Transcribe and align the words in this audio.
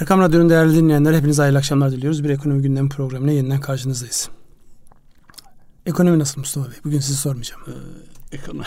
Erkam 0.00 0.20
Radyo'nun 0.20 0.50
değerli 0.50 0.76
dinleyenler 0.76 1.14
hepinize 1.14 1.42
hayırlı 1.42 1.58
akşamlar 1.58 1.92
diliyoruz. 1.92 2.24
Bir 2.24 2.30
ekonomi 2.30 2.62
gündemi 2.62 2.88
programına 2.88 3.32
yeniden 3.32 3.60
karşınızdayız. 3.60 4.28
Ekonomi 5.86 6.18
nasıl 6.18 6.40
Mustafa 6.40 6.70
Bey? 6.70 6.76
Bugün 6.84 7.00
sizi 7.00 7.18
sormayacağım. 7.18 7.62
Ee, 7.66 8.36
ekonomi. 8.36 8.64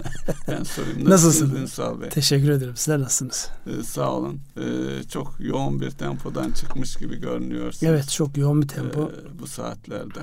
ben 0.48 0.62
sorayım. 0.62 1.10
Nasılsın? 1.10 1.56
Ünsal 1.56 2.00
Bey? 2.00 2.08
Teşekkür 2.08 2.50
ederim. 2.50 2.76
Sizler 2.76 3.00
nasılsınız? 3.00 3.50
Ee, 3.66 3.82
sağ 3.82 4.12
olun. 4.12 4.40
Ee, 4.56 4.62
çok 5.08 5.34
yoğun 5.38 5.80
bir 5.80 5.90
tempodan 5.90 6.52
çıkmış 6.52 6.96
gibi 6.96 7.16
görünüyorsunuz. 7.16 7.82
Evet 7.92 8.10
çok 8.10 8.36
yoğun 8.36 8.62
bir 8.62 8.68
tempo. 8.68 9.02
Ee, 9.02 9.38
bu 9.38 9.46
saatlerde. 9.46 10.20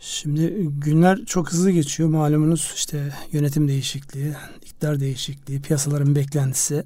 Şimdi 0.00 0.54
günler 0.62 1.24
çok 1.24 1.52
hızlı 1.52 1.70
geçiyor. 1.70 2.08
Malumunuz 2.08 2.72
işte 2.74 3.14
yönetim 3.32 3.68
değişikliği, 3.68 4.34
iktidar 4.62 5.00
değişikliği, 5.00 5.62
piyasaların 5.62 6.14
beklentisi. 6.14 6.84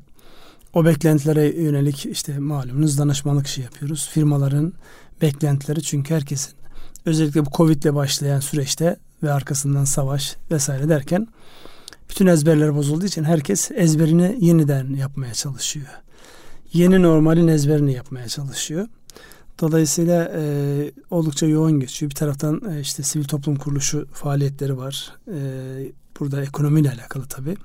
O 0.75 0.85
beklentilere 0.85 1.63
yönelik 1.63 2.07
işte 2.07 2.39
malumunuz 2.39 2.99
danışmanlık 2.99 3.47
işi 3.47 3.61
yapıyoruz. 3.61 4.09
Firmaların 4.09 4.73
beklentileri 5.23 5.83
çünkü 5.83 6.15
herkesin 6.15 6.53
özellikle 7.07 7.47
bu 7.47 7.51
Covid 7.51 7.83
ile 7.83 7.95
başlayan 7.95 8.41
süreçte 8.41 8.97
ve 9.23 9.33
arkasından 9.33 9.85
savaş 9.85 10.37
vesaire 10.51 10.89
derken 10.89 11.29
bütün 12.11 12.27
ezberler 12.27 12.77
bozulduğu 12.77 13.07
için 13.07 13.25
herkes 13.25 13.71
ezberini 13.71 14.37
yeniden 14.41 14.95
yapmaya 14.95 15.35
çalışıyor. 15.35 15.87
Yeni 16.73 17.03
normalin 17.03 17.49
ezberini 17.49 17.93
yapmaya 17.93 18.29
çalışıyor. 18.29 18.89
Dolayısıyla 19.61 20.33
e, 20.37 20.93
oldukça 21.11 21.47
yoğun 21.47 21.81
geçiyor. 21.81 22.11
Bir 22.11 22.17
taraftan 22.17 22.63
e, 22.71 22.81
işte 22.81 23.03
sivil 23.03 23.25
toplum 23.25 23.57
kuruluşu 23.57 24.09
faaliyetleri 24.13 24.79
var. 24.79 25.13
E, 25.29 25.39
burada 26.21 26.43
ekonomiyle 26.43 26.91
alakalı 26.91 27.27
tabii. 27.27 27.57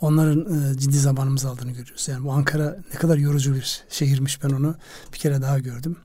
Onların 0.00 0.72
e, 0.72 0.78
ciddi 0.78 0.98
zamanımızı 0.98 1.48
aldığını 1.48 1.70
görüyoruz. 1.70 2.08
Yani 2.08 2.24
bu 2.24 2.32
Ankara 2.32 2.76
ne 2.94 2.98
kadar 2.98 3.16
yorucu 3.16 3.54
bir 3.54 3.84
şehirmiş 3.88 4.44
ben 4.44 4.50
onu 4.50 4.74
bir 5.12 5.18
kere 5.18 5.42
daha 5.42 5.58
gördüm. 5.58 5.96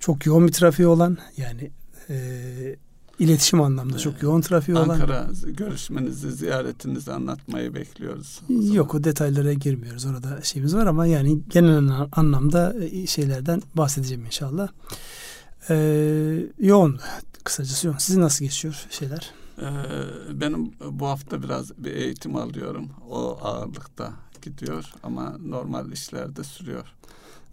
Çok 0.00 0.26
yoğun 0.26 0.46
bir 0.48 0.52
trafiği 0.52 0.88
olan 0.88 1.18
yani 1.36 1.70
e, 2.10 2.76
iletişim 3.18 3.60
anlamda 3.60 3.98
çok 3.98 4.22
yoğun 4.22 4.40
trafiği 4.40 4.78
Ankara 4.78 4.94
olan. 4.94 5.00
Ankara 5.00 5.52
görüşmenizi, 5.52 6.32
ziyaretinizi 6.32 7.12
anlatmayı 7.12 7.74
bekliyoruz. 7.74 8.40
O 8.50 8.74
Yok 8.74 8.94
o 8.94 9.04
detaylara 9.04 9.52
girmiyoruz. 9.52 10.06
Orada 10.06 10.42
şeyimiz 10.42 10.74
var 10.74 10.86
ama 10.86 11.06
yani 11.06 11.40
genel 11.48 12.08
anlamda 12.12 12.74
e, 12.84 13.06
şeylerden 13.06 13.62
bahsedeceğim 13.74 14.24
inşallah. 14.24 14.68
Ee, 15.70 16.46
yoğun 16.58 17.00
kısacası 17.44 17.86
yoğun. 17.86 17.98
Sizin 17.98 18.20
nasıl 18.20 18.44
geçiyor 18.44 18.86
şeyler? 18.90 19.30
Ee, 19.60 20.40
benim 20.40 20.72
bu 20.90 21.06
hafta 21.06 21.42
biraz 21.42 21.78
bir 21.78 21.92
eğitim 21.92 22.36
alıyorum. 22.36 22.88
O 23.10 23.38
ağırlıkta 23.42 24.12
gidiyor 24.42 24.92
ama 25.02 25.36
normal 25.38 25.92
işlerde 25.92 26.44
sürüyor. 26.44 26.84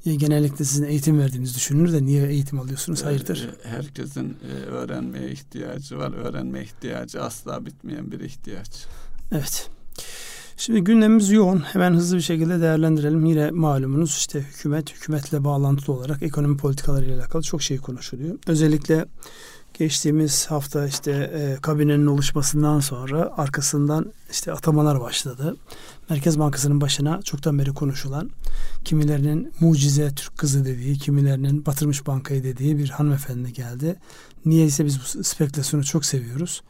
Ya 0.05 0.15
genellikle 0.15 0.65
sizin 0.65 0.83
eğitim 0.83 1.19
verdiğiniz 1.19 1.55
düşünülür 1.55 1.93
de 1.93 2.05
niye 2.05 2.27
eğitim 2.27 2.59
alıyorsunuz? 2.59 3.05
Hayırdır? 3.05 3.49
Ee, 3.65 3.69
herkesin 3.69 4.37
e, 4.51 4.65
öğrenmeye 4.65 5.31
ihtiyacı 5.31 5.97
var. 5.97 6.13
Öğrenme 6.13 6.63
ihtiyacı 6.63 7.23
asla 7.23 7.65
bitmeyen 7.65 8.11
bir 8.11 8.19
ihtiyaç. 8.19 8.85
Evet. 9.31 9.69
Şimdi 10.57 10.83
gündemimiz 10.83 11.31
yoğun. 11.31 11.59
Hemen 11.59 11.93
hızlı 11.93 12.15
bir 12.17 12.21
şekilde 12.21 12.61
değerlendirelim. 12.61 13.25
Yine 13.25 13.51
malumunuz 13.51 14.11
işte 14.11 14.39
hükümet, 14.39 14.93
hükümetle 14.93 15.43
bağlantılı 15.43 15.95
olarak 15.95 16.23
ekonomi 16.23 16.57
politikaları 16.57 17.05
ile 17.05 17.15
alakalı 17.15 17.43
çok 17.43 17.61
şey 17.61 17.77
konuşuluyor. 17.77 18.39
Özellikle 18.47 19.05
geçtiğimiz 19.77 20.45
hafta 20.45 20.87
işte 20.87 21.11
e, 21.11 21.61
kabinenin 21.61 22.05
oluşmasından 22.05 22.79
sonra 22.79 23.33
arkasından 23.37 24.13
işte 24.31 24.51
atamalar 24.51 25.01
başladı. 25.01 25.57
Merkez 26.09 26.39
Bankası'nın 26.39 26.81
başına 26.81 27.21
çoktan 27.21 27.59
beri 27.59 27.73
konuşulan 27.73 28.29
kimilerinin 28.85 29.53
mucize 29.59 30.11
Türk 30.15 30.37
kızı 30.37 30.65
dediği, 30.65 30.97
kimilerinin 30.97 31.65
batırmış 31.65 32.07
bankayı 32.07 32.43
dediği 32.43 32.77
bir 32.77 32.89
hanımefendi 32.89 33.53
geldi. 33.53 33.95
Niyeyse 34.45 34.85
biz 34.85 34.99
bu 34.99 35.23
spekülasyonu 35.23 35.83
çok 35.83 36.05
seviyoruz. 36.05 36.61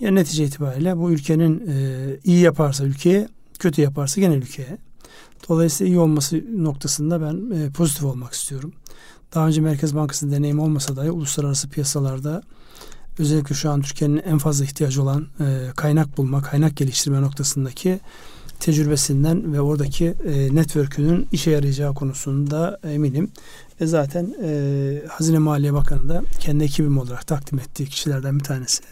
Yani 0.00 0.14
netice 0.14 0.44
itibariyle 0.44 0.96
bu 0.96 1.10
ülkenin 1.10 1.66
e, 1.68 2.06
iyi 2.24 2.40
yaparsa 2.40 2.84
ülkeye, 2.84 3.28
kötü 3.58 3.82
yaparsa 3.82 4.20
genel 4.20 4.36
ülkeye. 4.36 4.78
Dolayısıyla 5.48 5.92
iyi 5.92 5.98
olması 5.98 6.42
noktasında 6.64 7.20
ben 7.20 7.56
e, 7.56 7.70
pozitif 7.70 8.04
olmak 8.04 8.32
istiyorum. 8.32 8.72
Daha 9.34 9.46
önce 9.46 9.60
Merkez 9.60 9.94
Bankası 9.94 10.30
deneyim 10.30 10.60
olmasa 10.60 10.96
dahi 10.96 11.10
uluslararası 11.10 11.68
piyasalarda 11.68 12.42
özellikle 13.18 13.54
şu 13.54 13.70
an 13.70 13.82
Türkiye'nin 13.82 14.22
en 14.26 14.38
fazla 14.38 14.64
ihtiyacı 14.64 15.02
olan 15.02 15.26
e, 15.40 15.70
kaynak 15.76 16.18
bulma, 16.18 16.42
kaynak 16.42 16.76
geliştirme 16.76 17.22
noktasındaki 17.22 18.00
tecrübesinden 18.60 19.52
ve 19.52 19.60
oradaki 19.60 20.14
e, 20.24 20.54
network'ünün 20.54 21.28
işe 21.32 21.50
yarayacağı 21.50 21.94
konusunda 21.94 22.80
eminim. 22.84 23.30
Ve 23.80 23.86
zaten 23.86 24.34
e, 24.42 25.02
Hazine 25.08 25.38
Maliye 25.38 25.74
Bakanı 25.74 26.08
da 26.08 26.22
kendi 26.40 26.64
ekibim 26.64 26.98
olarak 26.98 27.26
takdim 27.26 27.58
ettiği 27.58 27.86
kişilerden 27.86 28.38
bir 28.38 28.44
tanesi. 28.44 28.82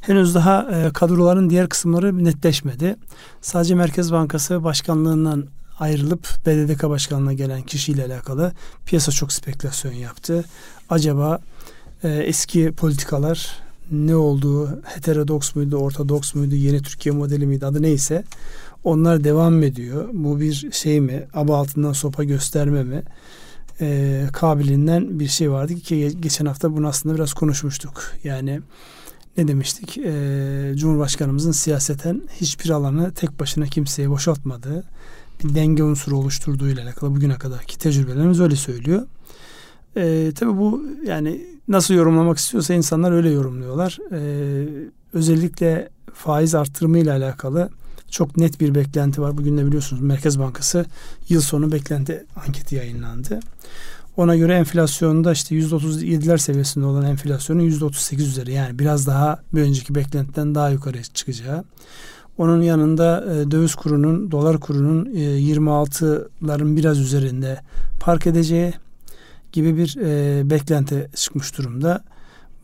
Henüz 0.00 0.34
daha 0.34 0.70
e, 0.72 0.92
kadroların 0.92 1.50
diğer 1.50 1.68
kısımları 1.68 2.24
netleşmedi. 2.24 2.96
Sadece 3.40 3.74
Merkez 3.74 4.12
Bankası 4.12 4.64
Başkanlığından 4.64 5.46
ayrılıp 5.78 6.28
BDDK 6.46 6.82
Başkanlığı'na 6.88 7.32
gelen 7.32 7.62
kişiyle 7.62 8.04
alakalı 8.04 8.52
piyasa 8.86 9.12
çok 9.12 9.32
spekülasyon 9.32 9.92
yaptı. 9.92 10.44
Acaba 10.90 11.40
e, 12.04 12.08
eski 12.08 12.72
politikalar 12.72 13.62
ne 13.90 14.16
olduğu, 14.16 14.82
heterodoks 14.84 15.54
muydu, 15.54 15.76
ortodoks 15.76 16.34
muydu, 16.34 16.54
yeni 16.54 16.82
Türkiye 16.82 17.14
modeli 17.14 17.46
miydi 17.46 17.66
adı 17.66 17.82
neyse 17.82 18.24
onlar 18.84 19.24
devam 19.24 19.62
ediyor. 19.62 20.08
Bu 20.12 20.40
bir 20.40 20.70
şey 20.72 21.00
mi? 21.00 21.26
Aba 21.34 21.56
altından 21.56 21.92
sopa 21.92 22.24
gösterme 22.24 22.82
mi? 22.82 23.02
E, 23.80 24.22
kabiliğinden 24.32 25.20
bir 25.20 25.28
şey 25.28 25.50
vardı 25.50 25.74
ki 25.74 26.16
geçen 26.20 26.46
hafta 26.46 26.76
bunu 26.76 26.88
aslında 26.88 27.14
biraz 27.14 27.32
konuşmuştuk. 27.32 28.12
Yani 28.24 28.60
ne 29.36 29.48
demiştik? 29.48 29.98
E, 29.98 30.72
Cumhurbaşkanımızın 30.76 31.52
siyaseten 31.52 32.22
hiçbir 32.40 32.70
alanı 32.70 33.12
tek 33.12 33.40
başına 33.40 33.66
kimseye 33.66 34.10
boşaltmadığı 34.10 34.84
bir 35.44 35.54
denge 35.54 35.82
unsuru 35.82 36.16
oluşturduğu 36.18 36.68
ile 36.68 36.82
alakalı 36.82 37.10
bugüne 37.16 37.34
kadarki 37.34 37.78
tecrübelerimiz 37.78 38.40
öyle 38.40 38.56
söylüyor. 38.56 39.06
E, 39.96 40.32
tabii 40.34 40.56
bu 40.58 40.86
yani 41.06 41.51
nasıl 41.68 41.94
yorumlamak 41.94 42.38
istiyorsa 42.38 42.74
insanlar 42.74 43.12
öyle 43.12 43.30
yorumluyorlar. 43.30 43.98
E, 44.12 44.20
özellikle 45.12 45.88
faiz 46.14 46.54
artırımı 46.54 46.98
ile 46.98 47.12
alakalı 47.12 47.70
çok 48.10 48.36
net 48.36 48.60
bir 48.60 48.74
beklenti 48.74 49.22
var. 49.22 49.38
Bugün 49.38 49.58
de 49.58 49.66
biliyorsunuz 49.66 50.02
Merkez 50.02 50.38
Bankası 50.38 50.86
yıl 51.28 51.40
sonu 51.40 51.72
beklenti 51.72 52.26
anketi 52.46 52.74
yayınlandı. 52.74 53.40
Ona 54.16 54.36
göre 54.36 54.54
enflasyonda 54.54 55.32
işte 55.32 55.54
%37'ler 55.54 56.38
seviyesinde 56.38 56.86
olan 56.86 57.04
enflasyonun 57.04 57.70
%38 57.70 58.22
üzeri 58.22 58.52
yani 58.52 58.78
biraz 58.78 59.06
daha 59.06 59.42
bir 59.54 59.62
önceki 59.62 59.94
beklentiden 59.94 60.54
daha 60.54 60.70
yukarı 60.70 61.02
çıkacağı. 61.02 61.64
Onun 62.38 62.62
yanında 62.62 63.24
e, 63.34 63.50
döviz 63.50 63.74
kurunun, 63.74 64.30
dolar 64.30 64.60
kurunun 64.60 65.06
e, 65.06 65.18
26'ların 65.18 66.76
biraz 66.76 66.98
üzerinde 66.98 67.60
park 68.00 68.26
edeceği 68.26 68.72
gibi 69.52 69.76
bir 69.76 69.96
e, 70.00 70.50
beklenti 70.50 71.10
çıkmış 71.14 71.58
durumda. 71.58 72.04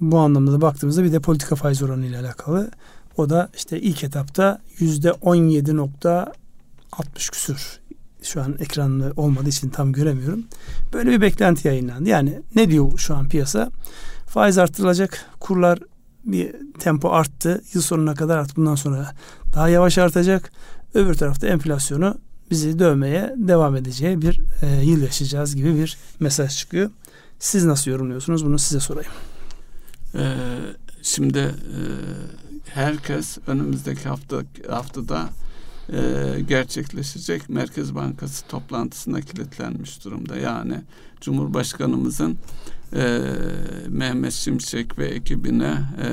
Bu 0.00 0.18
anlamda 0.18 0.52
da 0.52 0.60
baktığımızda 0.60 1.04
bir 1.04 1.12
de 1.12 1.20
politika 1.20 1.56
faiz 1.56 1.82
oranı 1.82 2.06
ile 2.06 2.18
alakalı 2.18 2.70
o 3.16 3.30
da 3.30 3.48
işte 3.56 3.80
ilk 3.80 4.04
etapta 4.04 4.58
yüzde 4.78 5.08
17.60 5.08 7.30
küsür. 7.30 7.80
Şu 8.22 8.42
an 8.42 8.56
ekranlı 8.60 9.12
olmadığı 9.16 9.48
için 9.48 9.68
tam 9.68 9.92
göremiyorum. 9.92 10.44
Böyle 10.92 11.10
bir 11.10 11.20
beklenti 11.20 11.68
yayınlandı. 11.68 12.08
Yani 12.08 12.40
ne 12.54 12.70
diyor 12.70 12.98
şu 12.98 13.14
an 13.14 13.28
piyasa? 13.28 13.70
Faiz 14.26 14.58
artırılacak. 14.58 15.24
Kurlar 15.40 15.78
bir 16.24 16.54
tempo 16.78 17.10
arttı. 17.10 17.62
Yıl 17.74 17.82
sonuna 17.82 18.14
kadar 18.14 18.38
arttı. 18.38 18.56
Bundan 18.56 18.74
sonra 18.74 19.12
daha 19.54 19.68
yavaş 19.68 19.98
artacak. 19.98 20.52
Öbür 20.94 21.14
tarafta 21.14 21.46
enflasyonu 21.46 22.18
bizi 22.50 22.78
dövmeye 22.78 23.34
devam 23.36 23.76
edeceği 23.76 24.22
bir 24.22 24.40
e, 24.62 24.84
yıl 24.84 25.02
yaşayacağız 25.02 25.56
gibi 25.56 25.74
bir 25.74 25.96
mesaj 26.20 26.56
çıkıyor. 26.56 26.90
Siz 27.38 27.64
nasıl 27.64 27.90
yorumluyorsunuz? 27.90 28.46
Bunu 28.46 28.58
size 28.58 28.80
sorayım. 28.80 29.12
Ee, 30.14 30.36
şimdi 31.02 31.38
e, 31.38 31.80
herkes 32.74 33.38
önümüzdeki 33.46 34.08
hafta 34.08 34.42
haftada 34.68 35.28
e, 35.92 36.40
gerçekleşecek 36.48 37.48
Merkez 37.48 37.94
Bankası 37.94 38.46
toplantısına 38.46 39.20
kilitlenmiş 39.20 40.04
durumda. 40.04 40.36
Yani 40.36 40.80
Cumhurbaşkanımızın 41.20 42.38
e, 42.92 43.20
Mehmet 43.88 44.32
Şimşek 44.32 44.98
ve 44.98 45.06
ekibine 45.06 45.78
e, 46.02 46.08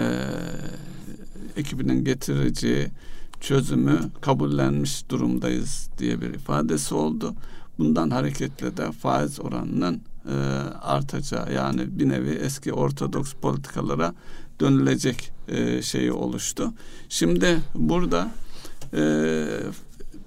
ekibinin 1.57 2.03
getireceği 2.03 2.87
çözümü 3.39 3.99
kabullenmiş 4.21 5.09
durumdayız 5.09 5.89
diye 5.97 6.21
bir 6.21 6.33
ifadesi 6.33 6.95
oldu. 6.95 7.33
Bundan 7.77 8.09
hareketle 8.09 8.77
de 8.77 8.91
faiz 8.91 9.39
oranının 9.39 10.01
e, 10.29 10.35
artacağı 10.81 11.53
yani 11.53 11.99
bir 11.99 12.09
nevi 12.09 12.29
eski 12.29 12.73
ortodoks 12.73 13.33
politikalara 13.33 14.13
dönülecek 14.59 15.31
e, 15.47 15.81
şeyi 15.81 16.11
oluştu. 16.11 16.73
Şimdi 17.09 17.57
burada 17.75 18.31
e, 18.93 19.45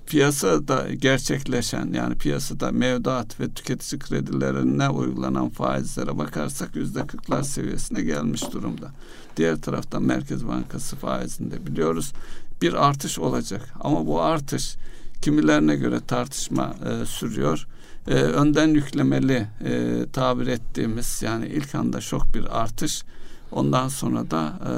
piyasada 0.06 0.87
gerçekleşen 0.94 1.93
yani 1.93 2.14
piyasada 2.14 2.72
mevduat 2.72 3.40
ve 3.40 3.49
tüketici 3.49 3.99
kredilerine 3.99 4.88
uygulanan 4.88 5.49
faizlere 5.49 6.19
bakarsak 6.19 6.76
yüzde 6.76 7.06
kırklar 7.06 7.43
seviyesine 7.43 8.02
gelmiş 8.02 8.52
durumda. 8.52 8.90
Diğer 9.37 9.61
taraftan 9.61 10.02
Merkez 10.02 10.49
Bankası 10.49 10.96
faizinde 10.96 11.66
biliyoruz 11.66 12.12
bir 12.62 12.87
artış 12.87 13.19
olacak 13.19 13.75
ama 13.81 14.06
bu 14.06 14.22
artış 14.22 14.76
kimilerine 15.22 15.76
göre 15.76 16.00
tartışma 16.06 16.75
e, 16.84 17.06
sürüyor. 17.06 17.66
E, 18.06 18.14
önden 18.14 18.69
yüklemeli 18.69 19.46
e, 19.64 20.05
tabir 20.12 20.46
ettiğimiz 20.46 21.22
yani 21.22 21.46
ilk 21.46 21.75
anda 21.75 22.00
şok 22.00 22.34
bir 22.34 22.60
artış 22.60 23.02
ondan 23.52 23.88
sonra 23.88 24.31
da 24.31 24.52
e, 24.66 24.72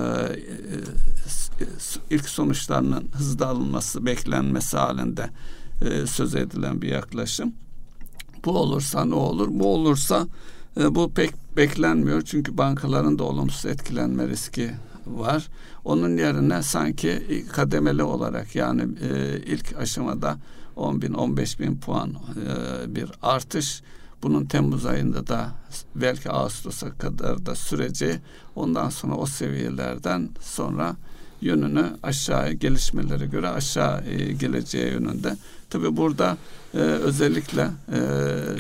e, 1.65 1.67
ilk 2.11 2.29
sonuçlarının 2.29 3.09
hızlı 3.13 3.47
alınması 3.47 4.07
beklenmesi 4.07 4.77
halinde 4.77 5.31
e, 5.83 6.07
söz 6.07 6.35
edilen 6.35 6.83
bir 6.83 6.89
yaklaşım. 6.89 7.53
Bu 8.45 8.59
olursa 8.59 9.05
ne 9.05 9.15
olur? 9.15 9.49
Bu 9.51 9.75
olursa 9.75 10.27
e, 10.81 10.95
bu 10.95 11.11
pek 11.11 11.57
beklenmiyor 11.57 12.23
çünkü 12.23 12.59
bankaların 12.59 13.19
da 13.19 13.25
olumsuz 13.25 13.67
etkilenme 13.67 14.29
riski 14.29 14.71
var. 15.07 15.49
Onun 15.85 16.17
yerine 16.17 16.63
sanki 16.63 17.45
kademeli 17.53 18.03
olarak 18.03 18.55
yani 18.55 18.83
e, 18.83 19.39
ilk 19.47 19.77
aşamada 19.79 20.39
10 20.77 21.03
bin 21.03 21.13
15 21.13 21.61
bin 21.61 21.77
puan 21.77 22.11
e, 22.11 22.95
bir 22.95 23.11
artış 23.23 23.83
bunun 24.23 24.45
Temmuz 24.45 24.87
ayında 24.87 25.27
da 25.27 25.49
belki 25.95 26.31
Ağustos'a 26.31 26.91
kadar 26.91 27.47
da 27.47 27.55
süreci 27.55 28.21
ondan 28.55 28.91
sonra 28.91 29.15
o 29.15 29.27
seviyelerden 29.27 30.29
sonra 30.41 30.97
yönünü 31.41 31.85
aşağı 32.03 32.53
gelişmelere 32.53 33.27
göre 33.27 33.49
aşağı 33.49 34.05
e, 34.05 34.33
geleceği 34.33 34.93
yönünde. 34.93 35.37
Tabi 35.71 35.97
burada 35.97 36.37
e, 36.75 36.79
özellikle 36.79 37.63
e, 37.93 38.01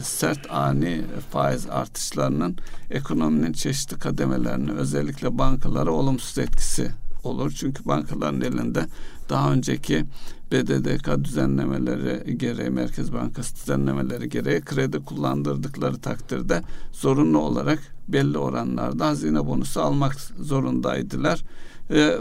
sert 0.02 0.50
ani 0.50 1.02
faiz 1.30 1.66
artışlarının 1.66 2.56
ekonominin 2.90 3.52
çeşitli 3.52 3.98
kademelerini 3.98 4.72
özellikle 4.72 5.38
bankalara 5.38 5.90
olumsuz 5.90 6.38
etkisi 6.38 6.90
olur. 7.24 7.50
Çünkü 7.50 7.84
bankaların 7.84 8.40
elinde 8.40 8.86
daha 9.28 9.52
önceki 9.52 10.04
BDDK 10.52 11.24
düzenlemeleri 11.24 12.38
gereği, 12.38 12.70
Merkez 12.70 13.12
Bankası 13.12 13.56
düzenlemeleri 13.56 14.28
gereği 14.28 14.60
kredi 14.60 15.04
kullandırdıkları 15.04 15.98
takdirde 15.98 16.62
zorunlu 16.92 17.38
olarak 17.38 17.78
belli 18.08 18.38
oranlarda 18.38 19.06
hazine 19.06 19.46
bonusu 19.46 19.80
almak 19.80 20.14
zorundaydılar. 20.40 21.44
E, 21.90 22.16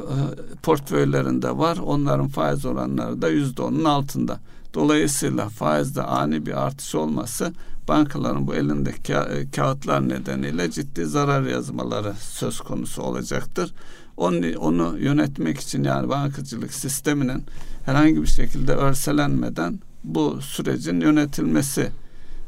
portföylerinde 0.63 1.57
var. 1.57 1.77
Onların 1.77 2.27
faiz 2.27 2.65
oranları 2.65 3.21
da 3.21 3.29
yüzde 3.29 3.61
onun 3.61 3.85
altında. 3.85 4.39
Dolayısıyla 4.73 5.49
faizde 5.49 6.03
ani 6.03 6.45
bir 6.45 6.65
artış 6.65 6.95
olması 6.95 7.53
bankaların 7.87 8.47
bu 8.47 8.55
elindeki 8.55 9.13
ka- 9.13 9.51
kağıtlar 9.51 10.09
nedeniyle 10.09 10.71
ciddi 10.71 11.05
zarar 11.05 11.43
yazmaları 11.43 12.13
söz 12.19 12.59
konusu 12.59 13.01
olacaktır. 13.01 13.73
Onu, 14.17 14.59
onu 14.59 14.97
yönetmek 14.99 15.59
için 15.59 15.83
yani 15.83 16.09
bankacılık 16.09 16.73
sisteminin 16.73 17.43
herhangi 17.85 18.21
bir 18.21 18.27
şekilde 18.27 18.73
örselenmeden 18.73 19.79
bu 20.03 20.41
sürecin 20.41 21.01
yönetilmesi 21.01 21.91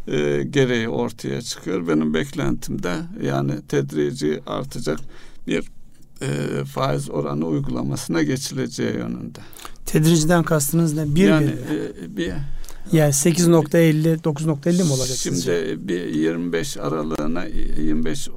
e, 0.08 0.44
gereği 0.44 0.90
ortaya 0.90 1.42
çıkıyor. 1.42 1.88
Benim 1.88 2.14
beklentim 2.14 2.84
de 2.84 2.96
yani 3.24 3.62
tedrici 3.68 4.42
artacak 4.48 5.00
bir 5.48 5.72
e, 6.22 6.66
faiz 6.66 7.10
oranı 7.10 7.46
uygulamasına 7.46 8.24
geçileceği 8.24 8.94
yönünde. 8.94 9.40
Tedriciden 9.86 10.44
kastınız 10.44 10.94
ne? 10.94 11.16
Bir 11.16 11.28
yani, 11.28 11.48
bir. 11.48 12.04
E, 12.04 12.18
bir 12.18 12.34
yani 12.92 13.12
8.50 13.12 14.22
9.50 14.22 14.84
mi 14.84 14.92
olacak 14.92 15.18
Şimdi 15.18 15.36
sizce? 15.36 15.88
bir 15.88 16.06
25 16.06 16.78
aralığına 16.78 17.46
25 17.46 18.30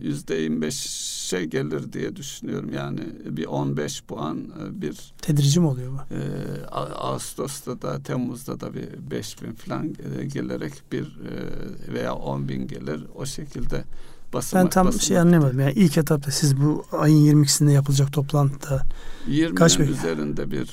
yüzde 0.00 0.46
25'e 0.46 1.44
gelir 1.44 1.92
diye 1.92 2.16
düşünüyorum. 2.16 2.72
Yani 2.72 3.00
bir 3.24 3.46
15 3.46 4.02
puan 4.02 4.38
e, 4.38 4.80
bir 4.80 5.12
tedrici 5.22 5.60
mi 5.60 5.66
oluyor 5.66 5.92
bu? 5.92 6.14
E, 6.14 6.20
Ağustos'ta 6.94 7.82
da 7.82 8.02
Temmuz'da 8.02 8.60
da 8.60 8.74
bir 8.74 8.88
5 9.10 9.42
bin 9.42 9.52
falan 9.52 9.94
gelerek 10.32 10.72
bir 10.92 11.04
e, 11.04 11.94
veya 11.94 12.14
10 12.14 12.48
bin 12.48 12.68
gelir. 12.68 13.06
O 13.14 13.26
şekilde 13.26 13.84
basamak, 14.36 14.64
Ben 14.64 14.70
tam 14.70 14.86
basamak. 14.86 15.02
şey 15.02 15.18
anlamadım. 15.18 15.60
Yani 15.60 15.72
ilk 15.72 15.98
etapta 15.98 16.30
siz 16.30 16.60
bu 16.60 16.84
ayın 16.92 17.42
22'sinde 17.44 17.70
yapılacak 17.70 18.12
toplantıda 18.12 18.82
20'nin 19.28 19.54
kaç 19.54 19.78
üzerinde 19.78 20.50
bir 20.50 20.70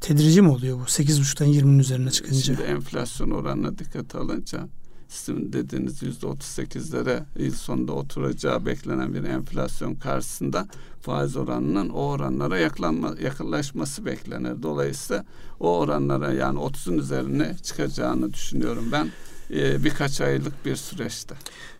tedrici 0.00 0.42
mi 0.42 0.48
oluyor 0.48 0.78
bu? 0.78 0.82
8.5'tan 0.82 1.46
20'nin 1.48 1.78
üzerine 1.78 2.10
çıkınca. 2.10 2.40
Şimdi 2.40 2.62
enflasyon 2.62 3.30
oranına 3.30 3.78
dikkat 3.78 4.14
alınca 4.14 4.68
sizin 5.08 5.52
dediğiniz 5.52 6.02
yüzde 6.02 6.26
otuz 6.26 6.48
sekizlere 6.48 7.24
yıl 7.38 7.54
sonunda 7.54 7.92
oturacağı 7.92 8.66
beklenen 8.66 9.14
bir 9.14 9.24
enflasyon 9.24 9.94
karşısında 9.94 10.68
faiz 11.00 11.36
oranının 11.36 11.88
o 11.88 12.08
oranlara 12.08 12.58
yaklanma, 12.58 13.14
yakınlaşması 13.22 14.04
beklenir. 14.04 14.62
Dolayısıyla 14.62 15.24
o 15.60 15.78
oranlara 15.78 16.32
yani 16.32 16.58
30'un 16.58 16.98
üzerine 16.98 17.56
çıkacağını 17.62 18.32
düşünüyorum 18.32 18.84
ben 18.92 19.08
e, 19.50 19.84
birkaç 19.84 20.20
aylık 20.20 20.66
bir 20.66 20.76
süreçte. 20.76 21.34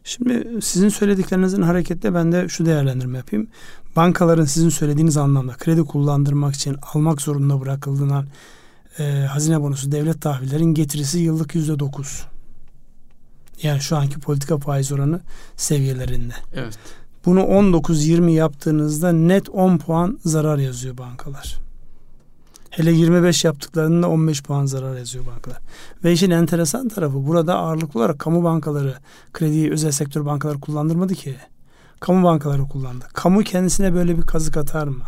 Şimdi 0.05 0.63
sizin 0.63 0.89
söylediklerinizin 0.89 1.63
hareketle 1.63 2.15
ben 2.15 2.33
de 2.33 2.49
şu 2.49 2.67
değerlendirme 2.67 3.19
yapayım. 3.19 3.49
Bankaların 3.97 4.45
sizin 4.45 4.69
söylediğiniz 4.69 5.17
anlamda 5.17 5.53
kredi 5.53 5.85
kullandırmak 5.85 6.55
için 6.55 6.77
almak 6.95 7.23
zorunda 7.23 7.61
bırakıldığından 7.61 8.27
e, 8.99 9.03
hazine 9.05 9.61
bonusu 9.61 9.93
devlet 9.93 10.23
tahvillerin 10.23 10.75
getirisi 10.75 11.19
yıllık 11.19 11.55
yüzde 11.55 11.79
dokuz. 11.79 12.25
Yani 13.63 13.81
şu 13.81 13.97
anki 13.97 14.21
politika 14.21 14.59
faiz 14.59 14.93
oranı 14.93 15.21
seviyelerinde. 15.57 16.35
Evet. 16.55 16.79
Bunu 17.25 17.41
19-20 17.41 18.31
yaptığınızda 18.31 19.13
net 19.13 19.49
10 19.49 19.79
puan 19.79 20.19
zarar 20.25 20.59
yazıyor 20.59 20.99
bankalar. 20.99 21.66
Hele 22.77 22.93
25 22.93 23.45
yaptıklarında 23.45 24.09
15 24.09 24.43
puan 24.43 24.67
zarar 24.67 24.97
yazıyor 24.97 25.27
bankalar. 25.27 25.59
Ve 26.05 26.13
işin 26.13 26.31
enteresan 26.31 26.89
tarafı 26.89 27.27
burada 27.27 27.55
ağırlıklı 27.55 28.01
olarak 28.01 28.19
kamu 28.19 28.45
bankaları 28.45 28.95
krediyi 29.33 29.73
özel 29.73 29.91
sektör 29.91 30.27
bankaları 30.27 30.61
kullandırmadı 30.61 31.15
ki. 31.15 31.37
Kamu 32.01 32.25
bankaları 32.25 32.63
kullandı. 32.63 33.05
Kamu 33.13 33.43
kendisine 33.43 33.95
böyle 33.95 34.17
bir 34.17 34.23
kazık 34.23 34.57
atar 34.57 34.87
mı? 34.87 35.05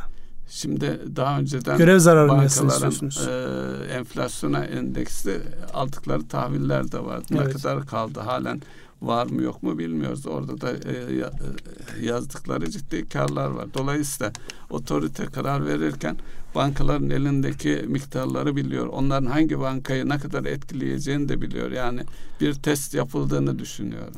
Şimdi 0.50 1.00
daha 1.16 1.38
önceden 1.38 1.78
görev 1.78 1.98
zararını 1.98 2.44
istiyorsunuz. 2.44 3.28
E, 3.28 3.92
enflasyona 3.92 4.64
endeksli 4.64 5.40
aldıkları 5.74 6.28
tahviller 6.28 6.92
de 6.92 7.04
vardı. 7.04 7.26
Evet. 7.30 7.46
Ne 7.46 7.52
kadar 7.52 7.86
kaldı 7.86 8.20
halen 8.20 8.62
var 9.02 9.26
mı 9.26 9.42
yok 9.42 9.62
mu 9.62 9.78
bilmiyoruz. 9.78 10.26
Orada 10.26 10.60
da 10.60 10.72
e, 10.72 10.76
e, 10.76 12.06
yazdıkları 12.06 12.70
ciddi 12.70 13.08
karlar 13.08 13.50
var. 13.50 13.66
Dolayısıyla 13.74 14.32
otorite 14.70 15.26
karar 15.26 15.66
verirken 15.66 16.16
bankaların 16.58 17.10
elindeki 17.10 17.84
miktarları 17.88 18.56
biliyor. 18.56 18.86
Onların 18.86 19.26
hangi 19.26 19.60
bankayı 19.60 20.08
ne 20.08 20.18
kadar 20.18 20.44
etkileyeceğini 20.44 21.28
de 21.28 21.40
biliyor. 21.40 21.70
Yani 21.70 22.00
bir 22.40 22.54
test 22.54 22.94
yapıldığını 22.94 23.58
düşünüyorum. 23.58 24.14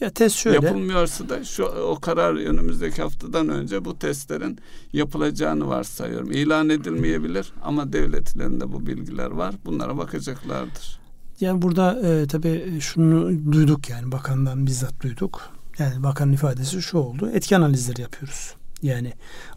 Ya 0.00 0.10
test 0.10 0.36
şöyle. 0.36 0.66
Yapılmıyorsa 0.66 1.28
da 1.28 1.44
şu 1.44 1.64
o 1.64 2.00
karar 2.00 2.34
önümüzdeki 2.34 3.02
haftadan 3.02 3.48
önce 3.48 3.84
bu 3.84 3.98
testlerin 3.98 4.58
yapılacağını 4.92 5.68
varsayıyorum. 5.68 6.32
İlan 6.32 6.68
edilmeyebilir 6.68 7.52
ama 7.62 7.92
devletlerinde 7.92 8.72
bu 8.72 8.86
bilgiler 8.86 9.30
var. 9.30 9.54
Bunlara 9.64 9.98
bakacaklardır. 9.98 11.00
Yani 11.40 11.62
burada 11.62 12.00
e, 12.08 12.26
tabii 12.26 12.80
şunu 12.80 13.30
duyduk 13.52 13.90
yani 13.90 14.12
bakandan 14.12 14.66
bizzat 14.66 15.02
duyduk. 15.02 15.50
Yani 15.78 16.02
bakanın 16.02 16.32
ifadesi 16.32 16.82
şu 16.82 16.98
oldu. 16.98 17.30
Etki 17.34 17.56
analizleri 17.56 18.00
yapıyoruz. 18.00 18.54
Yani 18.84 19.12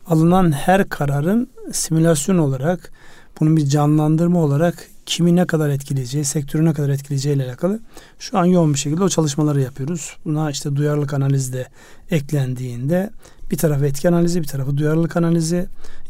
alınan 0.07 0.51
her 0.51 0.89
kararın 0.89 1.49
simülasyon 1.71 2.37
olarak 2.37 2.91
bunun 3.39 3.57
bir 3.57 3.65
canlandırma 3.65 4.39
olarak 4.39 4.87
kimi 5.05 5.35
ne 5.35 5.47
kadar 5.47 5.69
etkileyeceği, 5.69 6.25
sektörü 6.25 6.65
ne 6.65 6.73
kadar 6.73 6.89
etkileyeceği 6.89 7.35
ile 7.35 7.45
alakalı 7.45 7.79
şu 8.19 8.37
an 8.37 8.45
yoğun 8.45 8.73
bir 8.73 8.79
şekilde 8.79 9.03
o 9.03 9.09
çalışmaları 9.09 9.61
yapıyoruz. 9.61 10.17
Buna 10.25 10.51
işte 10.51 10.75
duyarlılık 10.75 11.13
analizi 11.13 11.53
de 11.53 11.67
eklendiğinde 12.11 13.09
bir 13.51 13.57
tarafı 13.57 13.85
etki 13.85 14.09
analizi, 14.09 14.41
bir 14.41 14.47
tarafı 14.47 14.77
duyarlılık 14.77 15.17
analizi 15.17 15.65